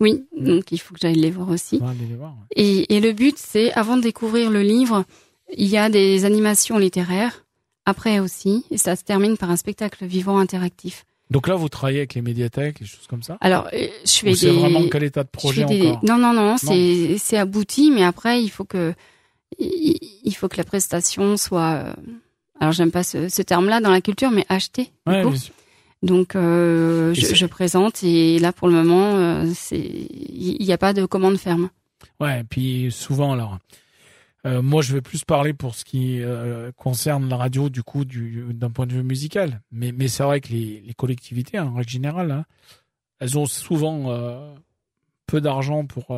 Oui, 0.00 0.26
donc 0.38 0.72
il 0.72 0.78
faut 0.78 0.94
que 0.94 1.00
j'aille 1.00 1.14
les 1.14 1.30
voir 1.30 1.48
aussi. 1.48 1.80
les 2.08 2.14
voir, 2.14 2.34
et, 2.54 2.94
et 2.94 3.00
le 3.00 3.12
but, 3.12 3.36
c'est 3.38 3.72
avant 3.72 3.96
de 3.96 4.02
découvrir 4.02 4.50
le 4.50 4.60
livre, 4.60 5.04
il 5.56 5.68
y 5.68 5.78
a 5.78 5.88
des 5.88 6.24
animations 6.26 6.76
littéraires 6.76 7.46
après 7.86 8.18
aussi, 8.18 8.64
et 8.70 8.76
ça 8.78 8.94
se 8.94 9.04
termine 9.04 9.38
par 9.38 9.50
un 9.50 9.56
spectacle 9.56 10.04
vivant 10.04 10.38
interactif. 10.38 11.06
Donc 11.30 11.48
là, 11.48 11.56
vous 11.56 11.68
travaillez 11.68 11.98
avec 11.98 12.14
les 12.14 12.22
médiathèques, 12.22 12.80
les 12.80 12.86
choses 12.86 13.06
comme 13.08 13.22
ça 13.22 13.36
Alors, 13.40 13.68
euh, 13.72 13.88
je 14.04 14.12
fais 14.12 14.30
des. 14.30 14.36
C'est 14.36 14.50
vraiment 14.50 14.82
quel 14.90 15.04
état 15.04 15.24
de 15.24 15.28
projet 15.28 15.64
encore 15.64 16.00
Non, 16.04 16.18
non, 16.18 16.32
non, 16.32 16.56
c'est 16.56 17.16
c'est 17.18 17.36
abouti, 17.36 17.90
mais 17.90 18.04
après, 18.04 18.42
il 18.42 18.48
faut 18.48 18.64
que 18.64 18.94
il 19.58 20.34
faut 20.34 20.48
que 20.48 20.56
la 20.56 20.64
prestation 20.64 21.36
soit. 21.36 21.84
Euh, 21.84 21.92
alors, 22.60 22.72
j'aime 22.72 22.90
pas 22.90 23.02
ce, 23.02 23.28
ce 23.28 23.42
terme-là 23.42 23.80
dans 23.80 23.90
la 23.90 24.00
culture, 24.00 24.30
mais 24.30 24.46
achetée. 24.48 24.90
Ouais, 25.06 25.24
Donc, 26.02 26.34
euh, 26.34 27.12
je, 27.12 27.34
je, 27.34 27.46
présente 27.46 28.02
et 28.02 28.38
là, 28.38 28.52
pour 28.52 28.68
le 28.68 28.74
moment, 28.74 29.16
euh, 29.16 29.46
c'est 29.54 29.76
il 29.78 30.56
n'y 30.60 30.72
a 30.72 30.78
pas 30.78 30.92
de 30.92 31.04
commande 31.04 31.36
ferme. 31.36 31.68
Ouais, 32.20 32.40
et 32.40 32.44
puis 32.44 32.90
souvent, 32.90 33.32
alors 33.32 33.58
Euh, 34.46 34.62
moi, 34.62 34.80
je 34.80 34.92
vais 34.92 35.00
plus 35.00 35.24
parler 35.24 35.52
pour 35.52 35.74
ce 35.74 35.84
qui 35.84 36.22
euh, 36.22 36.70
concerne 36.76 37.28
la 37.28 37.36
radio, 37.36 37.68
du 37.68 37.82
coup, 37.82 38.04
du, 38.04 38.46
d'un 38.54 38.70
point 38.70 38.86
de 38.86 38.92
vue 38.92 39.02
musical. 39.02 39.60
Mais, 39.72 39.92
c'est 40.06 40.22
vrai 40.22 40.40
que 40.40 40.52
les, 40.52 40.94
collectivités, 40.96 41.58
en 41.58 41.74
règle 41.74 41.90
générale, 41.90 42.30
hein, 42.30 42.44
elles 43.18 43.38
ont 43.38 43.46
souvent 43.46 44.10
euh, 44.10 44.54
peu 45.26 45.40
d'argent 45.40 45.84
pour, 45.84 46.16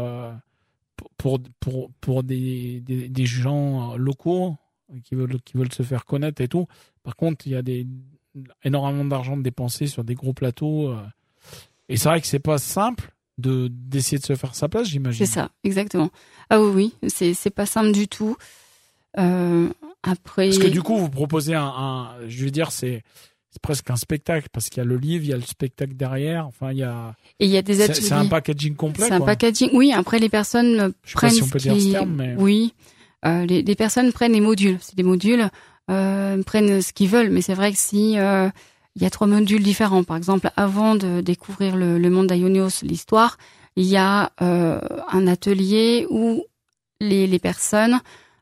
pour, 1.16 1.40
pour, 1.60 1.90
pour 2.00 2.22
des, 2.22 2.80
des, 2.80 3.08
des 3.08 3.26
gens 3.26 3.96
locaux 3.96 4.56
qui 5.04 5.14
veulent, 5.14 5.40
qui 5.42 5.56
veulent 5.56 5.72
se 5.72 5.82
faire 5.82 6.04
connaître 6.04 6.42
et 6.42 6.48
tout. 6.48 6.66
Par 7.02 7.16
contre, 7.16 7.46
il 7.46 7.52
y 7.52 7.56
a 7.56 7.62
des, 7.62 7.86
énormément 8.62 9.06
d'argent 9.06 9.38
dépensé 9.38 9.86
sur 9.86 10.04
des 10.04 10.14
gros 10.14 10.34
plateaux. 10.34 10.94
et 11.88 11.96
c'est 11.96 12.10
vrai 12.10 12.20
que 12.20 12.26
c'est 12.26 12.40
pas 12.40 12.58
simple 12.58 13.14
de 13.38 13.68
d'essayer 13.70 14.18
de 14.18 14.24
se 14.24 14.34
faire 14.36 14.54
sa 14.54 14.68
place, 14.68 14.88
j'imagine. 14.88 15.24
C'est 15.24 15.32
ça, 15.32 15.50
exactement. 15.64 16.10
Ah 16.50 16.60
oui, 16.60 16.92
oui, 17.02 17.08
c'est 17.08 17.34
c'est 17.34 17.50
pas 17.50 17.66
simple 17.66 17.92
du 17.92 18.08
tout. 18.08 18.36
Euh, 19.18 19.68
après, 20.02 20.46
Parce 20.48 20.58
que 20.58 20.68
du 20.68 20.82
coup, 20.82 20.96
vous 20.96 21.08
proposez 21.08 21.54
un, 21.54 21.64
un 21.64 22.08
je 22.28 22.44
veux 22.44 22.50
dire, 22.50 22.70
c'est 22.72 23.02
c'est 23.50 23.62
presque 23.62 23.90
un 23.90 23.96
spectacle 23.96 24.48
parce 24.52 24.68
qu'il 24.68 24.78
y 24.78 24.80
a 24.82 24.84
le 24.84 24.96
livre, 24.98 25.24
il 25.24 25.30
y 25.30 25.32
a 25.32 25.36
le 25.36 25.42
spectacle 25.42 25.94
derrière. 25.94 26.46
Enfin, 26.46 26.72
il 26.72 26.78
y 26.78 26.82
a 26.82 27.14
et 27.40 27.46
il 27.46 27.50
y 27.50 27.56
a 27.56 27.62
des 27.62 27.80
ateliers. 27.80 28.00
c'est 28.02 28.12
un 28.12 28.26
packaging 28.26 28.74
complet. 28.74 29.06
C'est 29.06 29.14
un 29.14 29.20
packaging. 29.20 29.70
Oui, 29.72 29.92
après 29.92 30.18
les 30.18 30.28
personnes 30.28 30.92
Je 31.04 31.10
sais 31.10 31.14
pas 31.14 31.20
prennent 31.20 31.30
si 31.30 31.42
on 31.42 31.48
peut 31.48 31.58
ce 31.58 31.68
dire 31.68 31.80
ce 31.80 31.90
terme, 31.90 32.14
mais 32.14 32.34
Oui, 32.38 32.74
euh, 33.24 33.46
les, 33.46 33.62
les 33.62 33.74
personnes 33.74 34.12
prennent 34.12 34.32
les 34.32 34.40
modules. 34.40 34.78
C'est 34.80 34.96
des 34.96 35.02
modules, 35.02 35.48
euh, 35.90 36.42
prennent 36.42 36.82
ce 36.82 36.92
qu'ils 36.92 37.08
veulent. 37.08 37.30
Mais 37.30 37.40
c'est 37.40 37.54
vrai 37.54 37.72
que 37.72 37.78
si 37.78 38.16
il 38.96 39.02
y 39.02 39.06
a 39.06 39.10
trois 39.10 39.26
modules 39.26 39.62
différents, 39.62 40.02
par 40.04 40.16
exemple, 40.16 40.50
avant 40.56 40.94
de 40.94 41.20
découvrir 41.20 41.76
le, 41.76 41.98
le 41.98 42.10
monde 42.10 42.26
d'Ionios, 42.32 42.82
l'histoire, 42.82 43.38
il 43.76 43.84
y 43.86 43.96
a 43.96 44.32
euh, 44.42 44.80
un 45.12 45.26
atelier 45.28 46.06
où 46.10 46.44
les, 47.00 47.26
les 47.28 47.38
personnes 47.38 48.00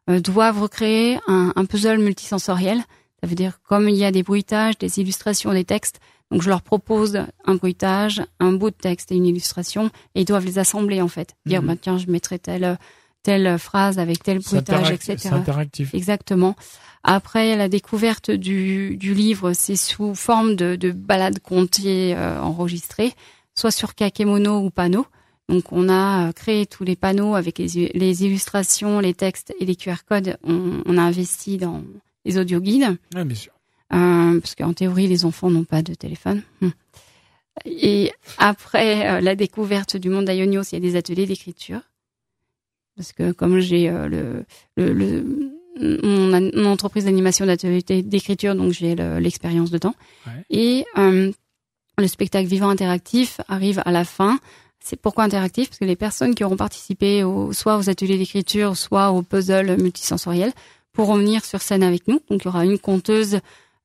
euh, 0.08 0.20
doivent 0.20 0.62
recréer 0.62 1.18
un, 1.26 1.52
un 1.56 1.64
puzzle 1.66 1.98
multisensoriel. 1.98 2.78
Ça 3.20 3.26
veut 3.28 3.34
dire 3.34 3.60
comme 3.68 3.88
il 3.88 3.96
y 3.96 4.04
a 4.04 4.10
des 4.12 4.22
bruitages, 4.22 4.78
des 4.78 4.98
illustrations, 4.98 5.52
des 5.52 5.64
textes. 5.64 6.00
Donc 6.30 6.42
je 6.42 6.48
leur 6.48 6.62
propose 6.62 7.20
un 7.44 7.54
bruitage, 7.54 8.22
un 8.40 8.52
bout 8.52 8.70
de 8.70 8.76
texte 8.76 9.12
et 9.12 9.16
une 9.16 9.26
illustration, 9.26 9.90
et 10.14 10.22
ils 10.22 10.24
doivent 10.24 10.44
les 10.46 10.58
assembler 10.58 11.00
en 11.02 11.08
fait. 11.08 11.34
Dire 11.44 11.60
Mhm. 11.62 11.68
bah 11.68 11.74
tiens, 11.80 11.98
je 11.98 12.06
mettrai 12.10 12.38
telle 12.38 12.78
telle 13.26 13.58
phrase 13.58 13.98
avec 13.98 14.22
tel 14.22 14.38
bruitage, 14.38 14.92
etc. 14.92 15.30
interactif. 15.32 15.92
Exactement. 15.94 16.54
Après, 17.02 17.56
la 17.56 17.68
découverte 17.68 18.30
du, 18.30 18.96
du 18.96 19.14
livre, 19.14 19.52
c'est 19.52 19.74
sous 19.74 20.14
forme 20.14 20.54
de, 20.54 20.76
de 20.76 20.92
balades 20.92 21.40
contées 21.40 22.14
euh, 22.14 22.40
enregistrées, 22.40 23.12
soit 23.56 23.72
sur 23.72 23.96
kakemono 23.96 24.60
ou 24.60 24.70
panneau. 24.70 25.06
Donc, 25.48 25.72
on 25.72 25.88
a 25.88 26.28
euh, 26.28 26.32
créé 26.32 26.66
tous 26.66 26.84
les 26.84 26.94
panneaux 26.94 27.34
avec 27.34 27.58
les, 27.58 27.90
les 27.92 28.24
illustrations, 28.24 29.00
les 29.00 29.14
textes 29.14 29.52
et 29.58 29.64
les 29.64 29.74
QR 29.74 30.04
codes. 30.08 30.36
On, 30.44 30.82
on 30.86 30.96
a 30.96 31.02
investi 31.02 31.56
dans 31.56 31.82
les 32.24 32.38
audio 32.38 32.60
guides. 32.60 32.96
Ouais, 33.12 33.24
bien 33.24 33.36
sûr. 33.36 33.52
Euh, 33.92 34.40
parce 34.40 34.54
qu'en 34.54 34.72
théorie, 34.72 35.08
les 35.08 35.24
enfants 35.24 35.50
n'ont 35.50 35.64
pas 35.64 35.82
de 35.82 35.94
téléphone. 35.94 36.42
Hum. 36.62 36.70
Et 37.64 38.12
après 38.38 39.10
euh, 39.10 39.20
la 39.20 39.34
découverte 39.34 39.96
du 39.96 40.10
monde 40.10 40.26
d'Ionios, 40.26 40.62
il 40.70 40.74
y 40.74 40.76
a 40.76 40.80
des 40.80 40.94
ateliers 40.94 41.26
d'écriture. 41.26 41.80
Parce 42.96 43.12
que 43.12 43.32
comme 43.32 43.58
j'ai 43.60 43.88
euh, 43.88 44.08
le, 44.08 44.44
le, 44.76 44.92
le- 44.92 46.00
mon, 46.02 46.32
an- 46.32 46.50
mon 46.54 46.70
entreprise 46.72 47.04
d'animation 47.04 47.44
d'ateliers 47.44 47.82
d'écriture, 48.02 48.54
donc 48.54 48.72
j'ai 48.72 48.94
le- 48.94 49.18
l'expérience 49.18 49.70
dedans. 49.70 49.94
Ouais. 50.26 50.32
Et 50.50 50.84
euh, 50.96 51.30
le 51.98 52.06
spectacle 52.08 52.48
vivant 52.48 52.70
interactif 52.70 53.40
arrive 53.48 53.82
à 53.84 53.90
la 53.90 54.04
fin. 54.04 54.38
C'est 54.80 54.96
pourquoi 55.00 55.24
interactif? 55.24 55.68
Parce 55.68 55.78
que 55.78 55.84
les 55.84 55.96
personnes 55.96 56.34
qui 56.34 56.44
auront 56.44 56.56
participé 56.56 57.24
au, 57.24 57.52
soit 57.52 57.76
aux 57.76 57.90
ateliers 57.90 58.18
d'écriture, 58.18 58.76
soit 58.76 59.10
au 59.10 59.22
puzzle 59.22 59.76
multisensoriel, 59.82 60.52
pourront 60.92 61.16
venir 61.16 61.44
sur 61.44 61.60
scène 61.60 61.82
avec 61.82 62.08
nous. 62.08 62.20
Donc 62.30 62.42
il 62.42 62.44
y 62.44 62.48
aura 62.48 62.64
une 62.64 62.78
conteuse 62.78 63.40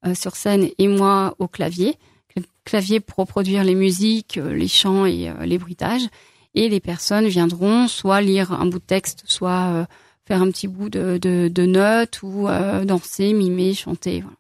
euh, 0.06 0.14
sur 0.16 0.36
scène 0.36 0.70
et 0.78 0.88
moi 0.88 1.36
au 1.40 1.48
clavier. 1.48 1.96
Le 2.38 2.44
clavier 2.64 3.02
pour 3.02 3.18
reproduire 3.18 3.64
les 3.66 3.76
musiques, 3.76 4.38
euh, 4.38 4.54
les 4.54 4.70
chants 4.70 5.06
et 5.06 5.30
euh, 5.30 5.46
les 5.46 5.58
bruitages. 5.58 6.04
Et 6.56 6.68
les 6.70 6.80
personnes 6.80 7.28
viendront 7.28 7.88
soit 7.88 8.22
lire 8.22 8.52
un 8.52 8.66
bout 8.66 8.80
de 8.80 8.84
texte, 8.86 9.24
soit 9.26 9.72
euh, 9.72 9.86
faire 10.26 10.42
un 10.42 10.52
petit 10.52 10.68
bout 10.68 10.90
de, 10.90 11.18
de, 11.18 11.48
de 11.48 11.66
notes 11.66 12.22
ou 12.24 12.48
euh, 12.48 12.84
danser, 12.86 13.34
mimer, 13.34 13.74
chanter. 13.74 14.22
Voilà. 14.22 14.36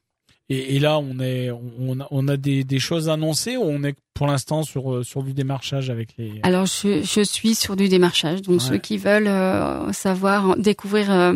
Et, 0.50 0.76
et 0.76 0.80
là, 0.80 1.00
on 1.00 1.20
est, 1.22 1.50
on 1.80 2.02
a, 2.02 2.08
on 2.12 2.28
a 2.28 2.36
des, 2.36 2.66
des 2.66 2.80
choses 2.80 3.08
annoncées 3.08 3.56
ou 3.56 3.64
on 3.64 3.84
est 3.84 3.96
pour 4.14 4.28
l'instant 4.28 4.64
sur 4.64 4.94
euh, 4.94 5.04
sur 5.04 5.24
du 5.24 5.34
démarchage 5.34 5.90
avec 5.90 6.10
les. 6.18 6.34
Alors 6.44 6.66
je, 6.66 7.02
je 7.02 7.22
suis 7.22 7.56
sur 7.56 7.78
du 7.78 7.88
démarchage, 7.88 8.42
donc 8.42 8.60
Ouais. 8.60 8.68
ceux 8.68 8.78
qui 8.78 8.98
veulent 8.98 9.28
euh, 9.28 9.94
savoir, 9.94 10.58
découvrir 10.58 11.34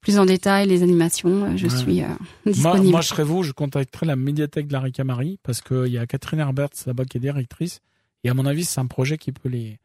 plus 0.00 0.18
en 0.18 0.24
détail 0.24 0.66
les 0.66 0.82
animations, 0.82 1.56
je 1.56 1.68
Ouais. 1.68 1.76
suis 1.76 2.02
euh, 2.02 2.06
Moi, 2.46 2.52
disponible. 2.54 2.90
moi, 2.90 3.00
je 3.02 3.06
serais 3.08 3.22
vous, 3.22 3.44
je 3.44 3.52
contacterai 3.52 4.06
la 4.06 4.16
médiathèque 4.16 4.66
de 4.66 4.72
la 4.72 4.80
Ricamari 4.80 5.38
parce 5.44 5.60
qu'il 5.60 5.86
y 5.86 5.98
a 5.98 6.06
Catherine 6.06 6.40
Herberts 6.40 6.70
là-bas 6.86 7.04
qui 7.04 7.18
est 7.18 7.20
directrice. 7.20 7.80
Et 8.24 8.28
à 8.30 8.34
mon 8.34 8.46
avis, 8.46 8.64
c'est 8.64 8.80
un 8.80 8.86
projet 8.86 9.16
qui 9.18 9.32
peut 9.32 9.48
les, 9.48 9.78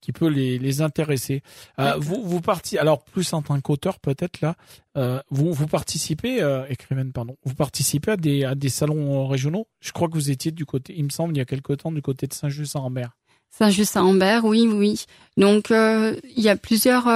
qui 0.00 0.12
peut 0.12 0.28
les, 0.28 0.58
les 0.58 0.82
intéresser. 0.82 1.42
Euh, 1.78 1.94
vous, 1.98 2.22
vous 2.22 2.40
parti, 2.40 2.78
alors 2.78 3.02
plus 3.02 3.32
en 3.32 3.42
tant 3.42 3.60
qu'auteur 3.60 3.98
peut-être 4.00 4.40
là, 4.40 4.54
euh, 4.96 5.20
vous, 5.30 5.52
vous 5.52 5.66
participez, 5.66 6.42
euh, 6.42 6.64
écrivaine 6.68 7.12
pardon, 7.12 7.36
vous 7.44 7.54
participez 7.54 8.12
à 8.12 8.16
des, 8.16 8.44
à 8.44 8.54
des 8.54 8.68
salons 8.68 9.26
régionaux? 9.26 9.66
Je 9.80 9.92
crois 9.92 10.08
que 10.08 10.14
vous 10.14 10.30
étiez 10.30 10.50
du 10.52 10.66
côté, 10.66 10.94
il 10.96 11.04
me 11.04 11.10
semble, 11.10 11.34
il 11.34 11.38
y 11.38 11.42
a 11.42 11.44
quelque 11.46 11.72
temps 11.72 11.92
du 11.92 12.02
côté 12.02 12.26
de 12.26 12.32
Saint-Just-en-Rambert. 12.34 13.10
Saint-Just-à-Ambert, 13.50 14.44
oui, 14.44 14.68
oui. 14.72 15.04
Donc 15.36 15.70
il 15.70 16.20
y 16.36 16.48
a 16.48 16.56
plusieurs 16.56 17.08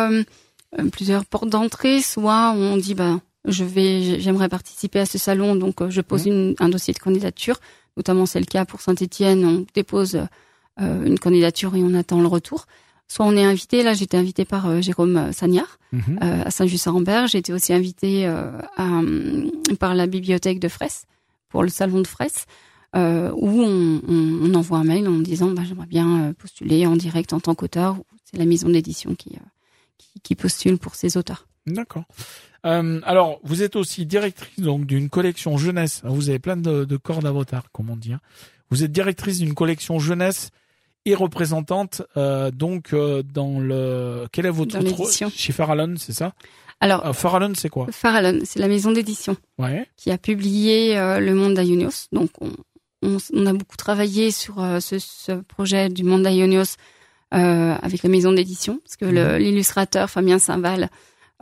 plusieurs 0.90 1.24
portes 1.26 1.48
d'entrée. 1.48 2.02
Soit 2.02 2.52
on 2.56 2.76
dit 2.76 2.94
ben 2.94 3.20
je 3.46 3.62
vais, 3.62 4.18
j'aimerais 4.20 4.48
participer 4.48 4.98
à 5.00 5.06
ce 5.06 5.16
salon, 5.18 5.54
donc 5.54 5.88
je 5.90 6.00
pose 6.00 6.26
une- 6.26 6.54
un 6.58 6.68
dossier 6.68 6.92
de 6.92 6.98
candidature. 6.98 7.60
Notamment 7.96 8.26
c'est 8.26 8.40
le 8.40 8.46
cas 8.46 8.64
pour 8.64 8.80
Saint-Étienne, 8.80 9.44
on 9.44 9.66
dépose 9.74 10.18
une 10.78 11.18
candidature 11.18 11.74
et 11.76 11.82
on 11.82 11.94
attend 11.94 12.20
le 12.20 12.26
retour. 12.26 12.66
Soit 13.06 13.26
on 13.26 13.36
est 13.36 13.44
invité. 13.44 13.82
Là, 13.82 13.92
j'étais 13.94 14.16
invité 14.16 14.44
par 14.44 14.66
euh, 14.66 14.80
Jérôme 14.80 15.32
Sagnard 15.32 15.78
Mhm. 15.92 16.18
euh, 16.22 16.42
à 16.44 16.50
Saint-Just-à-Rambert. 16.50 17.28
J'ai 17.28 17.38
été 17.38 17.52
aussi 17.52 17.72
invitée 17.72 18.26
euh, 18.26 18.50
à, 18.76 18.98
euh, 19.00 19.48
par 19.78 19.94
la 19.94 20.06
bibliothèque 20.08 20.58
de 20.58 20.68
Fraisse 20.68 21.04
pour 21.50 21.62
le 21.62 21.68
salon 21.68 22.00
de 22.00 22.06
Fraisse, 22.08 22.46
euh, 22.96 23.30
où 23.36 23.48
on, 23.62 24.00
on, 24.08 24.38
on 24.50 24.54
envoie 24.54 24.78
un 24.78 24.84
mail 24.84 25.06
en 25.06 25.18
disant 25.20 25.50
bah, 25.52 25.62
j'aimerais 25.64 25.86
bien 25.86 26.24
euh, 26.24 26.32
postuler 26.32 26.86
en 26.86 26.96
direct 26.96 27.32
en 27.32 27.38
tant 27.40 27.54
qu'auteur. 27.54 27.96
C'est 28.24 28.38
la 28.38 28.46
maison 28.46 28.68
d'édition 28.68 29.14
qui, 29.14 29.36
euh, 29.36 29.46
qui, 29.98 30.20
qui 30.20 30.34
postule 30.34 30.78
pour 30.78 30.96
ses 30.96 31.16
auteurs. 31.16 31.46
D'accord. 31.66 32.04
Euh, 32.66 33.00
alors, 33.04 33.38
vous 33.44 33.62
êtes 33.62 33.76
aussi 33.76 34.06
directrice 34.06 34.58
donc 34.58 34.86
d'une 34.86 35.08
collection 35.10 35.56
jeunesse. 35.58 36.00
Vous 36.04 36.28
avez 36.30 36.38
plein 36.40 36.56
de, 36.56 36.84
de 36.84 36.96
cordes 36.96 37.26
à 37.26 37.30
votre 37.32 37.54
arc, 37.54 37.68
comme 37.72 37.90
on 37.90 37.96
dit. 37.96 38.14
hein. 38.14 38.20
Vous 38.70 38.82
êtes 38.82 38.90
directrice 38.92 39.38
d'une 39.38 39.54
collection 39.54 39.98
jeunesse 40.00 40.50
et 41.06 41.14
représentante 41.14 42.02
euh, 42.16 42.50
donc 42.50 42.92
euh, 42.92 43.22
dans 43.22 43.58
le. 43.60 44.26
Quel 44.32 44.46
est 44.46 44.50
votre 44.50 44.78
autre- 44.78 45.30
chez 45.34 45.52
Farallon, 45.52 45.94
c'est 45.98 46.12
ça? 46.14 46.32
Alors, 46.80 47.06
euh, 47.06 47.12
Farallon, 47.12 47.52
c'est 47.54 47.68
quoi? 47.68 47.86
Farallon, 47.90 48.40
c'est 48.44 48.58
la 48.58 48.68
maison 48.68 48.90
d'édition 48.92 49.36
Ouais. 49.58 49.86
qui 49.96 50.10
a 50.10 50.18
publié 50.18 50.98
euh, 50.98 51.20
Le 51.20 51.34
Monde 51.34 51.54
d'Aionios. 51.54 52.08
Donc, 52.12 52.30
on, 52.40 52.50
on, 53.02 53.16
on 53.32 53.46
a 53.46 53.52
beaucoup 53.52 53.76
travaillé 53.76 54.30
sur 54.30 54.62
euh, 54.62 54.80
ce, 54.80 54.98
ce 54.98 55.32
projet 55.42 55.88
du 55.88 56.04
Monde 56.04 56.24
d'Aionios 56.24 56.76
euh, 57.32 57.74
avec 57.80 58.02
la 58.02 58.08
maison 58.10 58.32
d'édition, 58.32 58.80
parce 58.84 58.96
que 58.96 59.04
Mhm. 59.06 59.38
l'illustrateur 59.38 60.10
Fabien 60.10 60.38
Saint-Val 60.38 60.90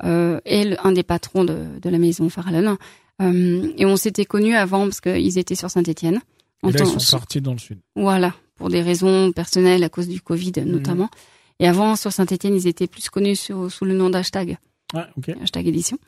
euh, 0.05 0.41
est 0.45 0.65
le- 0.65 0.87
un 0.87 0.93
des 0.93 1.03
patrons 1.03 1.45
de, 1.45 1.59
de 1.81 1.89
la 1.91 1.99
maison 1.99 2.29
Farallon. 2.29 2.77
Euh, 3.21 3.73
et 3.77 3.85
on 3.87 3.97
s'était 3.97 4.25
connus 4.25 4.55
avant 4.57 4.85
parce 4.85 5.01
qu'ils 5.01 5.39
étaient 5.39 5.55
sur 5.55 5.71
Saint-Étienne. 5.71 6.21
Et 6.67 6.71
là, 6.73 6.81
ils 6.85 7.01
sont 7.01 7.17
partis 7.17 7.41
dans 7.41 7.53
le 7.53 7.59
sud. 7.59 7.79
Voilà, 7.97 8.35
pour 8.63 8.71
des 8.71 8.81
raisons 8.81 9.33
personnelles 9.33 9.83
à 9.83 9.89
cause 9.89 10.07
du 10.07 10.21
Covid 10.21 10.53
Mhm. 10.59 10.67
notamment. 10.71 11.11
Et 11.59 11.67
avant, 11.67 11.97
sur 11.97 12.13
Saint-Étienne, 12.13 12.55
ils 12.55 12.69
étaient 12.69 12.87
plus 12.87 13.11
connus 13.11 13.35
sous, 13.35 13.69
sous 13.71 13.85
le 13.85 13.93
nom 13.93 14.09
d'hashtag 14.09 14.57
ok. 14.95 15.35
hashtag 15.43 15.67
édition. 15.67 15.99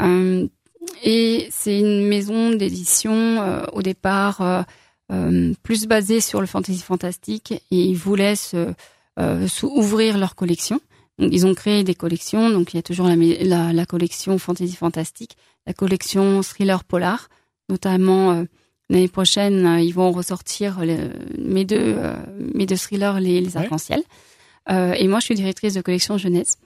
Euh, 0.00 0.48
et 1.04 1.48
c'est 1.50 1.78
une 1.78 2.06
maison 2.08 2.52
d'édition 2.54 3.12
euh, 3.12 3.62
au 3.74 3.82
départ 3.82 4.40
euh, 5.10 5.52
plus 5.62 5.86
basée 5.86 6.22
sur 6.22 6.40
le 6.40 6.46
fantasy 6.46 6.80
fantastique 6.80 7.52
et 7.52 7.82
ils 7.90 7.94
voulaient 7.96 8.36
se, 8.36 8.72
ouvrir 9.66 10.16
leur 10.16 10.34
collection. 10.34 10.80
Donc, 11.18 11.28
ils 11.30 11.44
ont 11.46 11.52
créé 11.52 11.84
des 11.84 11.94
collections. 11.94 12.48
Donc 12.48 12.72
il 12.72 12.76
y 12.76 12.80
a 12.80 12.82
toujours 12.82 13.06
la, 13.06 13.16
la, 13.16 13.74
la 13.74 13.84
collection 13.84 14.38
fantasy 14.38 14.76
fantastique, 14.76 15.36
la 15.66 15.74
collection 15.74 16.40
thriller 16.40 16.84
polar, 16.84 17.28
notamment 17.68 18.46
l'année 18.90 19.08
prochaine 19.08 19.66
euh, 19.66 19.80
ils 19.80 19.92
vont 19.94 20.10
ressortir 20.12 20.80
le- 20.84 21.10
mes 21.38 21.64
deux 21.64 21.76
euh, 21.98 22.16
mes 22.54 22.66
deux 22.66 22.76
thrillers 22.76 23.20
les, 23.20 23.40
les 23.40 23.56
arcs-en-ciel. 23.56 24.02
Euh, 24.70 24.92
et 24.92 25.08
moi 25.08 25.18
je 25.20 25.24
suis 25.26 25.34
directrice 25.34 25.74
de 25.74 25.80
collection 25.80 26.18
jeunesse. 26.18 26.58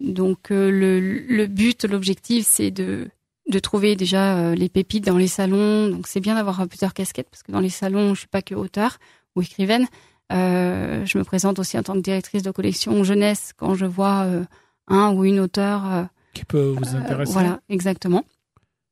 Donc 0.00 0.50
le, 0.50 1.00
le 1.00 1.46
but, 1.46 1.84
l'objectif, 1.84 2.46
c'est 2.46 2.70
de 2.70 3.08
de 3.48 3.58
trouver 3.60 3.94
déjà 3.94 4.54
les 4.56 4.68
pépites 4.68 5.04
dans 5.06 5.16
les 5.18 5.28
salons. 5.28 5.88
Donc 5.88 6.06
c'est 6.08 6.18
bien 6.20 6.34
d'avoir 6.34 6.66
plusieurs 6.66 6.92
casquettes 6.92 7.28
parce 7.30 7.42
que 7.44 7.52
dans 7.52 7.60
les 7.60 7.70
salons, 7.70 8.12
je 8.14 8.18
suis 8.20 8.28
pas 8.28 8.42
que 8.42 8.54
auteur 8.56 8.98
ou 9.36 9.42
écrivaine. 9.42 9.86
Euh, 10.32 11.06
je 11.06 11.16
me 11.16 11.22
présente 11.22 11.60
aussi 11.60 11.78
en 11.78 11.84
tant 11.84 11.94
que 11.94 12.00
directrice 12.00 12.42
de 12.42 12.50
collection 12.50 13.04
jeunesse 13.04 13.52
quand 13.56 13.74
je 13.76 13.86
vois 13.86 14.24
euh, 14.24 14.44
un 14.88 15.12
ou 15.14 15.24
une 15.24 15.38
auteur 15.38 15.86
euh, 15.86 16.02
qui 16.34 16.44
peut 16.44 16.74
vous 16.76 16.96
intéresser. 16.96 17.32
voilà, 17.32 17.60
exactement. 17.68 18.24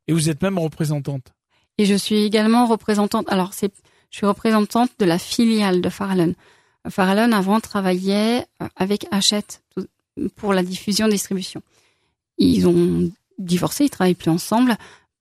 Et 0.07 0.13
vous 0.13 0.31
êtes 0.31 0.41
même 0.41 0.59
représentante. 0.61 1.34
Et 1.79 1.87
je 1.87 1.95
suis 1.95 2.25
également 2.25 2.67
représentante. 2.67 3.27
Alors, 3.29 3.53
c'est, 3.53 3.73
je 4.11 4.17
suis 4.19 4.27
représentante 4.27 4.91
de 4.99 5.05
la 5.05 5.19
filiale 5.19 5.81
de 5.81 5.89
Farallon. 5.89 6.35
Farallon 6.89 7.33
avant 7.33 7.61
travaillait 7.61 8.47
euh, 8.63 8.69
avec 8.77 9.07
Hachette 9.11 9.63
pour 10.37 10.53
la 10.53 10.63
diffusion 10.63 11.09
distribution. 11.09 11.63
Ils 12.39 12.69
ont 12.69 13.11
divorcé, 13.39 13.85
ils 13.85 13.91
travaillent 13.91 14.15
plus 14.15 14.31
ensemble 14.31 14.77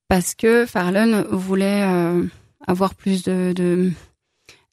parce 0.07 0.35
que 0.35 0.65
Farallon 0.65 1.25
voulait 1.31 1.83
euh, 1.83 2.23
avoir 2.67 2.93
plus 2.93 3.23
de, 3.23 3.53
de 3.55 3.91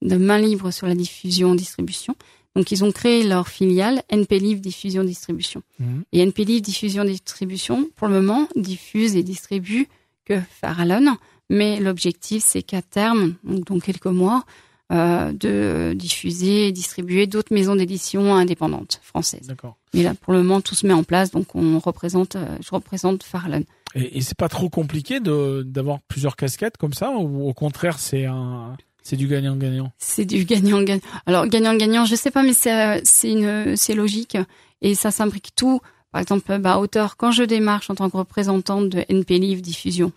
de 0.02 0.16
main 0.16 0.38
libre 0.38 0.70
sur 0.70 0.87
la 0.87 0.94
diffusion 0.94 1.54
distribution. 1.54 2.16
Donc 2.56 2.72
ils 2.72 2.84
ont 2.84 2.90
créé 2.90 3.22
leur 3.22 3.49
filiale 3.49 4.02
NP 4.10 4.38
Live 4.38 4.60
Diffusion 4.60 5.04
Distribution. 5.04 5.62
Mhm. 5.78 6.04
Et 6.12 6.20
NP 6.20 6.44
Live 6.44 6.62
Diffusion 6.62 7.04
Distribution, 7.04 7.88
pour 7.96 8.08
le 8.08 8.14
moment, 8.14 8.49
diffuse 8.56 9.16
et 9.16 9.22
distribue 9.22 9.88
que 10.25 10.40
Farallon, 10.60 11.16
mais 11.50 11.78
l'objectif 11.78 12.42
c'est 12.47 12.62
qu'à 12.62 12.80
terme, 12.80 13.35
donc 13.45 13.66
dans 13.66 13.78
quelques 13.78 14.07
mois, 14.07 14.45
euh, 14.92 15.33
de 15.33 15.92
diffuser 15.92 16.66
et 16.66 16.73
distribuer 16.73 17.26
d'autres 17.28 17.54
maisons 17.54 17.76
d'édition 17.76 18.35
indépendantes 18.35 18.99
françaises. 19.04 19.47
D'accord. 19.47 19.76
Mais 19.95 20.02
là, 20.02 20.14
pour 20.14 20.33
le 20.33 20.42
moment, 20.42 20.61
tout 20.61 20.75
se 20.75 20.85
met 20.85 20.92
en 20.92 21.04
place, 21.04 21.30
donc 21.30 21.54
on 21.54 21.78
représente, 21.78 22.35
euh, 22.35 22.57
je 22.61 22.71
représente 22.73 23.23
Farallon. 23.23 23.64
Et, 23.95 24.19
et 24.19 24.21
c'est 24.21 24.37
pas 24.37 24.49
trop 24.49 24.69
compliqué 24.69 25.21
de 25.21 25.62
d'avoir 25.62 26.00
plusieurs 26.09 26.35
casquettes 26.35 26.76
comme 26.76 26.92
ça 26.92 27.11
ou 27.11 27.49
au 27.49 27.52
contraire 27.52 27.99
c'est 27.99 28.25
un 28.25 28.76
c'est 29.02 29.16
du 29.16 29.28
gagnant-gagnant? 29.28 29.92
C'est 29.99 30.25
du 30.25 30.45
gagnant-gagnant. 30.45 31.02
Alors 31.26 31.47
gagnant-gagnant, 31.47 32.04
je 32.04 32.14
sais 32.14 32.30
pas, 32.30 32.42
mais 32.42 32.52
c'est 32.52 32.75
euh, 32.75 33.00
c'est 33.04 33.30
une 33.30 33.76
c'est 33.76 33.95
logique 33.95 34.37
et 34.83 34.95
ça 34.95 35.11
s'imbrique 35.11 35.52
tout. 35.54 35.80
Par 36.12 36.21
exemple, 36.21 36.59
bah, 36.59 36.78
auteur, 36.78 37.16
quand 37.16 37.30
je 37.30 37.45
démarche 37.45 37.90
en 37.90 37.95
tant 37.95 38.11
que 38.11 38.16
représentante 38.16 38.88
de 38.88 39.04
NP 39.09 39.38
Livre 39.38 39.62
Diffusion, 39.62 40.11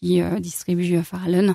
qui 0.00 0.20
euh, 0.22 0.38
distribue 0.40 1.02
Farallon, 1.02 1.54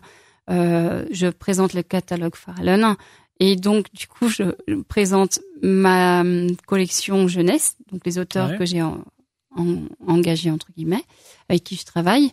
euh, 0.49 1.05
je 1.11 1.27
présente 1.27 1.73
le 1.73 1.83
catalogue 1.83 2.35
Farallon 2.35 2.95
et 3.39 3.55
donc 3.55 3.91
du 3.93 4.07
coup 4.07 4.27
je 4.29 4.43
présente 4.83 5.39
ma 5.61 6.21
hum, 6.21 6.55
collection 6.67 7.27
jeunesse, 7.27 7.75
donc 7.91 8.01
les 8.05 8.19
auteurs 8.19 8.51
Ouais. 8.51 8.57
que 8.57 8.65
j'ai 8.65 8.81
en- 8.81 9.03
en- 9.55 9.77
engagés 10.07 10.51
entre 10.51 10.67
guillemets, 10.75 11.03
avec 11.49 11.63
qui 11.63 11.75
je 11.75 11.85
travaille, 11.85 12.31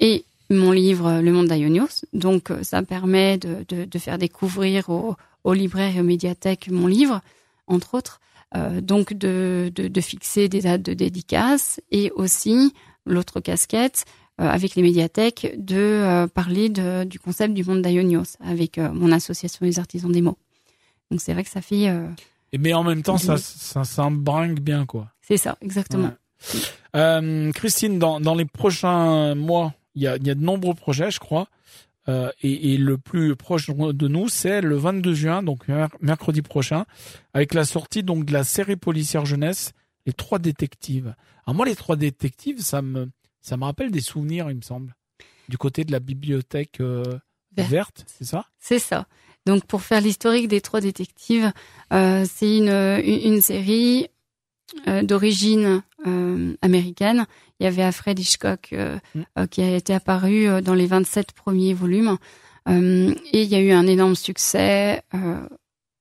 et 0.00 0.24
mon 0.50 0.70
livre 0.72 1.20
Le 1.20 1.32
Monde 1.32 1.48
d'Aionios. 1.48 2.04
Donc 2.12 2.50
euh, 2.50 2.62
ça 2.62 2.82
permet 2.82 3.38
de, 3.38 3.64
de, 3.68 3.84
de 3.84 3.98
faire 3.98 4.18
découvrir 4.18 4.88
aux, 4.90 5.16
aux 5.44 5.54
libraires 5.54 5.96
et 5.96 6.00
aux 6.00 6.04
médiathèques 6.04 6.68
mon 6.70 6.86
livre, 6.86 7.20
entre 7.66 7.94
autres. 7.94 8.20
Euh, 8.54 8.80
donc 8.80 9.12
de, 9.12 9.72
de, 9.74 10.00
fixer 10.00 10.48
des 10.48 10.60
dates 10.60 10.82
de 10.82 10.94
dédicace 10.94 11.80
et 11.90 12.12
aussi 12.14 12.72
l'autre 13.04 13.40
casquette 13.40 14.04
avec 14.38 14.74
les 14.74 14.82
médiathèques 14.82 15.54
de 15.58 15.76
euh, 15.76 16.26
parler 16.26 16.68
de, 16.68 17.04
du 17.04 17.18
concept 17.18 17.54
du 17.54 17.64
monde 17.64 17.82
d'Aionios 17.82 18.36
avec 18.40 18.78
euh, 18.78 18.90
mon 18.92 19.10
association 19.12 19.64
des 19.64 19.78
artisans 19.78 20.10
des 20.12 20.22
mots. 20.22 20.38
Donc 21.10 21.20
c'est 21.20 21.32
vrai 21.32 21.44
que 21.44 21.50
ça 21.50 21.60
fait 21.62 21.88
euh, 21.88 22.06
Et 22.52 22.58
mais 22.58 22.74
en 22.74 22.82
même 22.84 23.02
temps 23.02 23.16
ça 23.18 23.36
ça 23.38 23.84
ça 23.84 24.08
bringue 24.10 24.60
bien 24.60 24.84
quoi. 24.86 25.08
c'est 25.22 25.36
ça 25.36 25.56
exactement. 25.62 26.08
Ouais. 26.08 26.60
Euh, 26.96 27.52
Christine, 27.52 27.98
dans, 27.98 28.20
dans 28.20 28.34
les 28.34 28.44
prochains 28.44 29.34
mois, 29.34 29.74
il 29.94 30.02
y 30.02 30.06
a, 30.06 30.16
il 30.16 30.26
y 30.26 30.30
a 30.30 30.34
de 30.34 30.42
nombreux 30.42 30.74
projets, 30.74 31.10
je 31.10 31.18
crois. 31.18 31.48
Euh, 32.08 32.30
et, 32.42 32.74
et 32.74 32.76
le 32.78 32.98
plus 32.98 33.34
proche 33.36 33.68
de 33.68 34.08
nous, 34.08 34.28
c'est 34.28 34.60
le 34.60 34.76
22 34.76 35.14
juin, 35.14 35.42
donc 35.42 35.66
mer- 35.66 35.88
mercredi 36.00 36.40
prochain, 36.42 36.84
avec 37.34 37.52
la 37.52 37.64
sortie 37.64 38.02
donc 38.02 38.24
de 38.26 38.32
la 38.32 38.44
série 38.44 38.76
policière 38.76 39.26
jeunesse, 39.26 39.72
les 40.06 40.12
trois 40.12 40.38
détectives. 40.38 41.14
Alors 41.46 41.56
moi, 41.56 41.66
les 41.66 41.74
trois 41.74 41.96
détectives, 41.96 42.60
ça 42.60 42.80
me 42.80 43.08
ça 43.46 43.56
me 43.56 43.64
rappelle 43.64 43.92
des 43.92 44.00
souvenirs, 44.00 44.50
il 44.50 44.56
me 44.56 44.62
semble, 44.62 44.96
du 45.48 45.56
côté 45.56 45.84
de 45.84 45.92
la 45.92 46.00
bibliothèque 46.00 46.80
euh, 46.80 47.04
Verte. 47.56 47.70
verte, 47.70 48.04
c'est 48.06 48.24
ça? 48.24 48.46
C'est 48.58 48.80
ça. 48.80 49.06
Donc 49.46 49.64
pour 49.66 49.82
faire 49.82 50.00
l'historique 50.00 50.48
des 50.48 50.60
trois 50.60 50.80
détectives, 50.80 51.52
euh, 51.92 52.24
c'est 52.28 52.58
une, 52.58 53.40
série 53.40 54.08
euh, 54.88 55.02
d'origine 55.02 55.84
euh, 56.08 56.54
américaine. 56.60 57.26
Il 57.60 57.64
y 57.64 57.66
avait 57.68 57.84
Alfred 57.84 58.18
Hitchcock 58.18 58.74
Mm. 59.14 59.46
qui 59.46 59.62
a 59.62 59.76
été 59.76 59.94
apparu 59.94 60.60
dans 60.62 60.74
les 60.74 60.86
27 60.86 61.32
premiers 61.32 61.72
volumes. 61.72 62.18
Et 62.68 63.42
il 63.42 63.48
y 63.48 63.54
a 63.54 63.60
eu 63.60 63.70
un 63.70 63.86
énorme 63.86 64.16
succès 64.16 65.02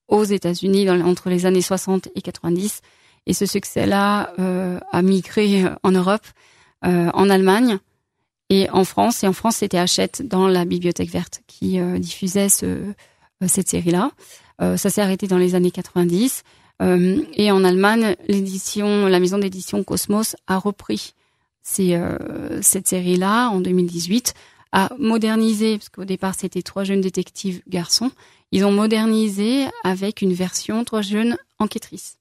aux 0.08 0.24
États-Unis 0.24 0.90
entre 0.90 1.30
les 1.30 1.46
années 1.46 1.62
60 1.62 2.10
et 2.16 2.22
90. 2.22 2.82
Et 3.28 3.34
ce 3.34 3.46
succès-là 3.46 4.34
a 4.92 5.02
migré 5.04 5.64
en 5.84 5.92
Europe, 5.92 6.26
en 6.86 7.30
Allemagne 7.30 7.80
et 8.50 8.70
en 8.70 8.84
France. 8.84 9.24
Et 9.24 9.28
en 9.28 9.34
France, 9.34 9.58
c'était 9.58 9.78
Hachette 9.78 10.22
dans 10.22 10.48
la 10.48 10.66
Bibliothèque 10.66 11.10
verte 11.10 11.42
qui 11.48 11.80
euh, 11.80 11.98
diffusait 11.98 12.50
ce, 12.50 12.66
euh, 12.66 12.94
cette 13.48 13.70
série-là. 13.70 14.12
Euh, 14.62 14.78
ça 14.78 14.90
s'est 14.90 15.02
arrêté 15.02 15.28
dans 15.28 15.38
les 15.38 15.56
années 15.56 15.72
90. 15.72 16.44
Euh, 16.82 17.22
et 17.34 17.52
en 17.52 17.64
Allemagne, 17.64 18.16
l'édition, 18.28 19.08
la 19.08 19.20
maison 19.20 19.38
d'édition 19.38 19.84
Cosmos 19.84 20.36
a 20.48 20.58
repris 20.58 21.14
ces, 21.62 21.96
euh, 21.96 22.62
cette 22.62 22.88
série-là 22.88 23.50
en 23.50 23.62
2018, 23.62 24.34
a 24.72 24.92
modernisé, 25.00 25.78
parce 25.78 25.90
qu'au 25.90 26.04
départ 26.04 26.36
c'était 26.36 26.62
trois 26.62 26.84
jeunes 26.84 27.00
détectives 27.00 27.62
garçons, 27.68 28.12
ils 28.52 28.66
ont 28.66 28.72
modernisé 28.72 29.66
avec 29.84 30.22
une 30.22 30.34
version 30.34 30.84
trois 30.84 31.02
jeunes 31.02 31.38
enquêtrices. 31.60 32.18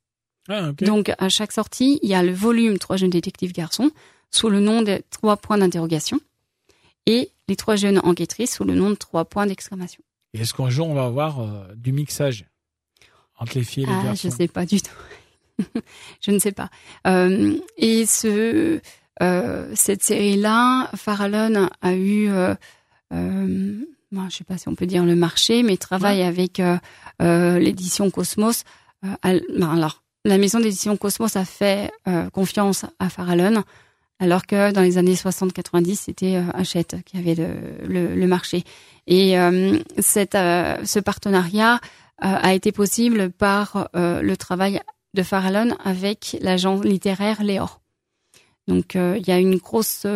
ah. 0.48 0.70
Donc 0.80 1.12
à 1.18 1.28
chaque 1.28 1.50
sortie, 1.50 1.98
il 2.02 2.08
y 2.08 2.14
a 2.14 2.22
le 2.22 2.32
volume 2.32 2.78
trois 2.78 2.96
jeunes 2.96 3.10
détectives 3.10 3.52
garçons 3.52 3.90
sous 4.34 4.48
le 4.48 4.58
nom 4.60 4.82
de 4.82 5.00
trois 5.10 5.36
points 5.36 5.58
d'interrogation 5.58 6.18
et 7.06 7.30
les 7.48 7.56
trois 7.56 7.76
jeunes 7.76 8.00
enquêtrices 8.02 8.54
sous 8.56 8.64
le 8.64 8.74
nom 8.74 8.90
de 8.90 8.94
trois 8.96 9.24
points 9.24 9.46
d'exclamation. 9.46 10.02
Et 10.32 10.40
est-ce 10.40 10.52
qu'un 10.54 10.70
jour 10.70 10.88
on 10.88 10.94
va 10.94 11.04
avoir 11.04 11.40
euh, 11.40 11.64
du 11.76 11.92
mixage 11.92 12.44
entre 13.38 13.56
les 13.56 13.64
filles 13.64 13.84
et 13.84 13.86
les 13.86 13.92
Ah, 13.92 14.04
garçons? 14.06 14.28
je 14.30 14.34
sais 14.34 14.48
pas 14.48 14.66
du 14.66 14.80
tout. 14.82 14.90
je 16.20 16.30
ne 16.32 16.38
sais 16.40 16.50
pas. 16.50 16.68
Euh, 17.06 17.56
et 17.76 18.06
ce, 18.06 18.80
euh, 19.22 19.72
cette 19.76 20.02
série-là, 20.02 20.90
Farallon 20.96 21.68
a 21.80 21.94
eu, 21.94 22.28
euh, 22.30 22.54
bon, 23.12 24.28
je 24.28 24.36
sais 24.36 24.44
pas 24.44 24.58
si 24.58 24.68
on 24.68 24.74
peut 24.74 24.86
dire 24.86 25.04
le 25.04 25.14
marché, 25.14 25.62
mais 25.62 25.76
travaille 25.76 26.22
avec 26.22 26.60
l'édition 27.20 28.10
Cosmos. 28.10 28.64
À- 29.22 29.34
ben, 29.34 29.70
alors, 29.70 30.02
la 30.24 30.38
maison 30.38 30.58
d'édition 30.58 30.96
Cosmos 30.96 31.36
a 31.36 31.44
fait 31.44 31.92
confiance 32.32 32.84
à 32.98 33.08
Farallon, 33.08 33.62
alors 34.24 34.46
que 34.46 34.72
dans 34.72 34.80
les 34.82 34.98
années 34.98 35.14
60-90, 35.14 35.94
c'était 35.96 36.36
euh, 36.36 36.42
Hachette 36.54 36.96
qui 37.04 37.16
avait 37.16 37.34
le, 37.34 37.48
le, 37.86 38.14
le 38.14 38.26
marché. 38.26 38.64
Et 39.06 39.38
euh, 39.38 39.78
cette, 39.98 40.34
euh, 40.34 40.76
ce 40.84 40.98
partenariat 40.98 41.80
a 42.18 42.54
été 42.54 42.70
possible 42.72 43.30
par 43.30 43.88
le 43.94 44.34
travail 44.36 44.80
de 45.14 45.22
Farallon 45.24 45.76
avec 45.84 46.36
l'agent 46.40 46.80
littéraire 46.80 47.42
Léor. 47.42 47.80
Donc 48.68 48.94
il 48.94 49.22
y 49.26 49.32
a 49.32 49.38
une 49.40 49.56
grosse, 49.56 50.06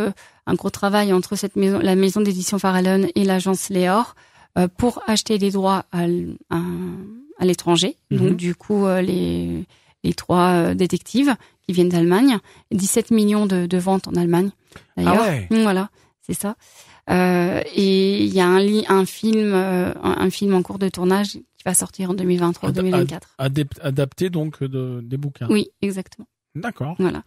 un 0.47 0.55
gros 0.55 0.71
travail 0.71 1.13
entre 1.13 1.35
cette 1.35 1.57
maison, 1.57 1.81
la 1.83 1.97
maison 1.97 2.21
d'édition 2.21 2.59
Farallon 2.61 3.09
et 3.17 3.25
l'agence 3.25 3.69
Léor 3.69 4.15
pour 4.79 5.03
acheter 5.09 5.39
des 5.39 5.51
droits 5.51 5.85
à, 5.91 6.05
l- 6.05 6.37
à, 6.51 6.61
à 7.41 7.45
l'étranger. 7.45 7.97
Mhm. 8.13 8.19
Donc 8.19 8.37
du 8.37 8.55
coup 8.55 8.87
les 9.03 9.65
les 10.05 10.15
trois 10.15 10.51
euh, 10.51 10.75
détectives 10.75 11.35
qui 11.67 11.73
viennent 11.73 11.89
d'Allemagne, 11.89 12.39
17 12.73 13.11
millions 13.11 13.47
de, 13.47 13.67
de 13.67 13.79
ventes 13.79 14.09
en 14.09 14.15
Allemagne. 14.15 14.51
D'ailleurs, 14.97 15.17
Ah 15.19 15.29
ouais. 15.29 15.47
Mm, 15.51 15.63
voilà, 15.63 15.91
c'est 16.23 16.35
ça. 16.39 16.57
Euh, 17.11 17.63
et 17.75 18.23
il 18.25 18.35
y 18.35 18.41
a 18.41 18.47
un, 18.47 18.61
un 18.89 19.07
film, 19.07 19.53
euh, 19.55 19.93
un, 20.03 20.31
film 20.31 20.55
en 20.55 20.63
cours 20.63 20.79
de 20.79 20.89
tournage 20.89 21.33
qui 21.33 21.65
va 21.65 21.73
sortir 21.75 22.11
en 22.11 22.15
2023 22.15 22.69
Ad- 22.69 22.75
2024. 22.75 23.35
Adep- 23.39 23.81
adapté 23.81 24.29
donc 24.31 24.63
de, 24.63 25.01
des 25.03 25.17
bouquins. 25.17 25.47
Oui, 25.49 25.69
exactement. 25.81 26.27
D'accord. 26.55 26.97
Voilà. 26.99 27.23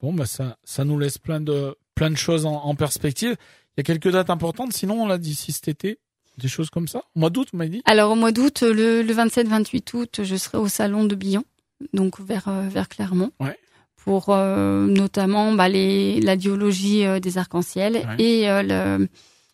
Bon, 0.00 0.14
bah 0.14 0.24
ça, 0.26 0.56
ça 0.64 0.84
nous 0.84 0.98
laisse 0.98 1.18
plein 1.18 1.40
de, 1.40 1.76
plein 1.94 2.10
de 2.10 2.16
choses 2.16 2.46
en, 2.46 2.54
en 2.64 2.74
perspective. 2.74 3.36
Il 3.76 3.80
y 3.80 3.80
a 3.80 3.84
quelques 3.84 4.10
dates 4.10 4.30
importantes, 4.30 4.72
sinon 4.72 5.02
on 5.02 5.06
l'a 5.06 5.18
dit 5.18 5.30
d'ici 5.30 5.52
cet 5.52 5.68
été, 5.68 5.98
des 6.38 6.48
choses 6.48 6.70
comme 6.70 6.88
ça. 6.88 7.02
Au 7.14 7.20
mois 7.20 7.28
d'août, 7.30 7.48
on 7.52 7.58
m'a 7.58 7.66
dit? 7.68 7.82
Alors 7.84 8.10
au 8.12 8.14
mois 8.14 8.32
d'août, 8.32 8.62
le, 8.62 9.02
le 9.02 9.14
27-28 9.14 9.96
août, 9.96 10.20
je 10.22 10.36
serai 10.36 10.56
au 10.56 10.68
salon 10.68 11.04
de 11.04 11.14
Billon, 11.14 11.44
donc 11.92 12.20
vers 12.20 12.48
euh, 12.48 12.68
vers 12.68 12.88
Clermont, 12.88 13.30
Ouais. 13.40 13.56
pour 13.96 14.26
euh, 14.30 14.86
notamment 14.86 15.52
bah, 15.52 15.68
les 15.68 16.20
la 16.20 16.36
diologie 16.36 17.04
euh, 17.04 17.20
des 17.20 17.38
arcs-en-ciel 17.38 17.94
Ouais. 17.94 18.22
et 18.22 18.44
le 18.46 19.08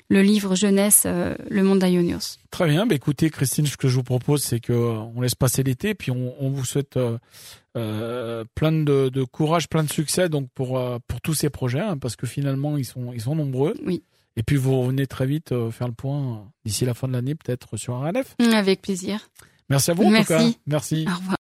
le 0.09 0.23
livre 0.23 0.55
jeunesse 0.55 1.03
euh, 1.05 1.35
Le 1.51 1.65
Monde 1.65 1.81
d'Aionios. 1.81 2.39
Très 2.53 2.69
bien. 2.69 2.87
Bah, 2.87 2.95
écoutez, 2.95 3.29
Christine, 3.29 3.67
ce 3.67 3.77
que 3.77 3.89
je 3.89 3.97
vous 3.97 4.05
propose, 4.05 4.41
c'est 4.41 4.61
que 4.61 4.73
euh, 4.73 4.99
on 5.17 5.21
laisse 5.21 5.35
passer 5.35 5.65
l'été, 5.65 5.95
puis 5.95 6.13
on, 6.13 6.33
on 6.39 6.49
vous 6.51 6.65
souhaite 6.65 6.97
euh, 7.77 8.45
plein 8.55 8.71
de, 8.73 9.09
de 9.09 9.25
courage, 9.25 9.69
plein 9.69 9.83
de 9.83 9.91
succès, 9.91 10.29
donc 10.29 10.49
pour 10.55 10.81
pour 11.09 11.21
tous 11.21 11.35
ces 11.35 11.51
projets, 11.51 11.81
hein, 11.81 11.99
parce 11.99 12.15
que 12.17 12.27
finalement 12.27 12.77
ils 12.77 12.85
sont 12.85 13.13
ils 13.13 13.21
sont 13.21 13.35
nombreux. 13.35 13.75
Oui. 13.85 14.03
Et 14.37 14.43
puis 14.43 14.57
vous 14.57 14.81
revenez 14.81 15.07
très 15.07 15.27
vite 15.27 15.53
faire 15.71 15.89
le 15.89 15.95
point 15.95 16.45
d'ici 16.65 16.85
la 16.85 16.95
fin 16.95 17.09
de 17.09 17.13
l'année, 17.15 17.35
peut-être 17.35 17.77
sur 17.77 17.99
RLF. 18.01 18.37
Avec 18.53 18.83
plaisir. 18.83 19.29
Merci 19.71 19.91
à 19.91 19.95
vous. 19.95 20.05
en 20.05 20.17
tout 20.21 20.25
cas. 20.25 20.43
Merci. 20.67 21.05
Au 21.11 21.17
revoir. 21.17 21.35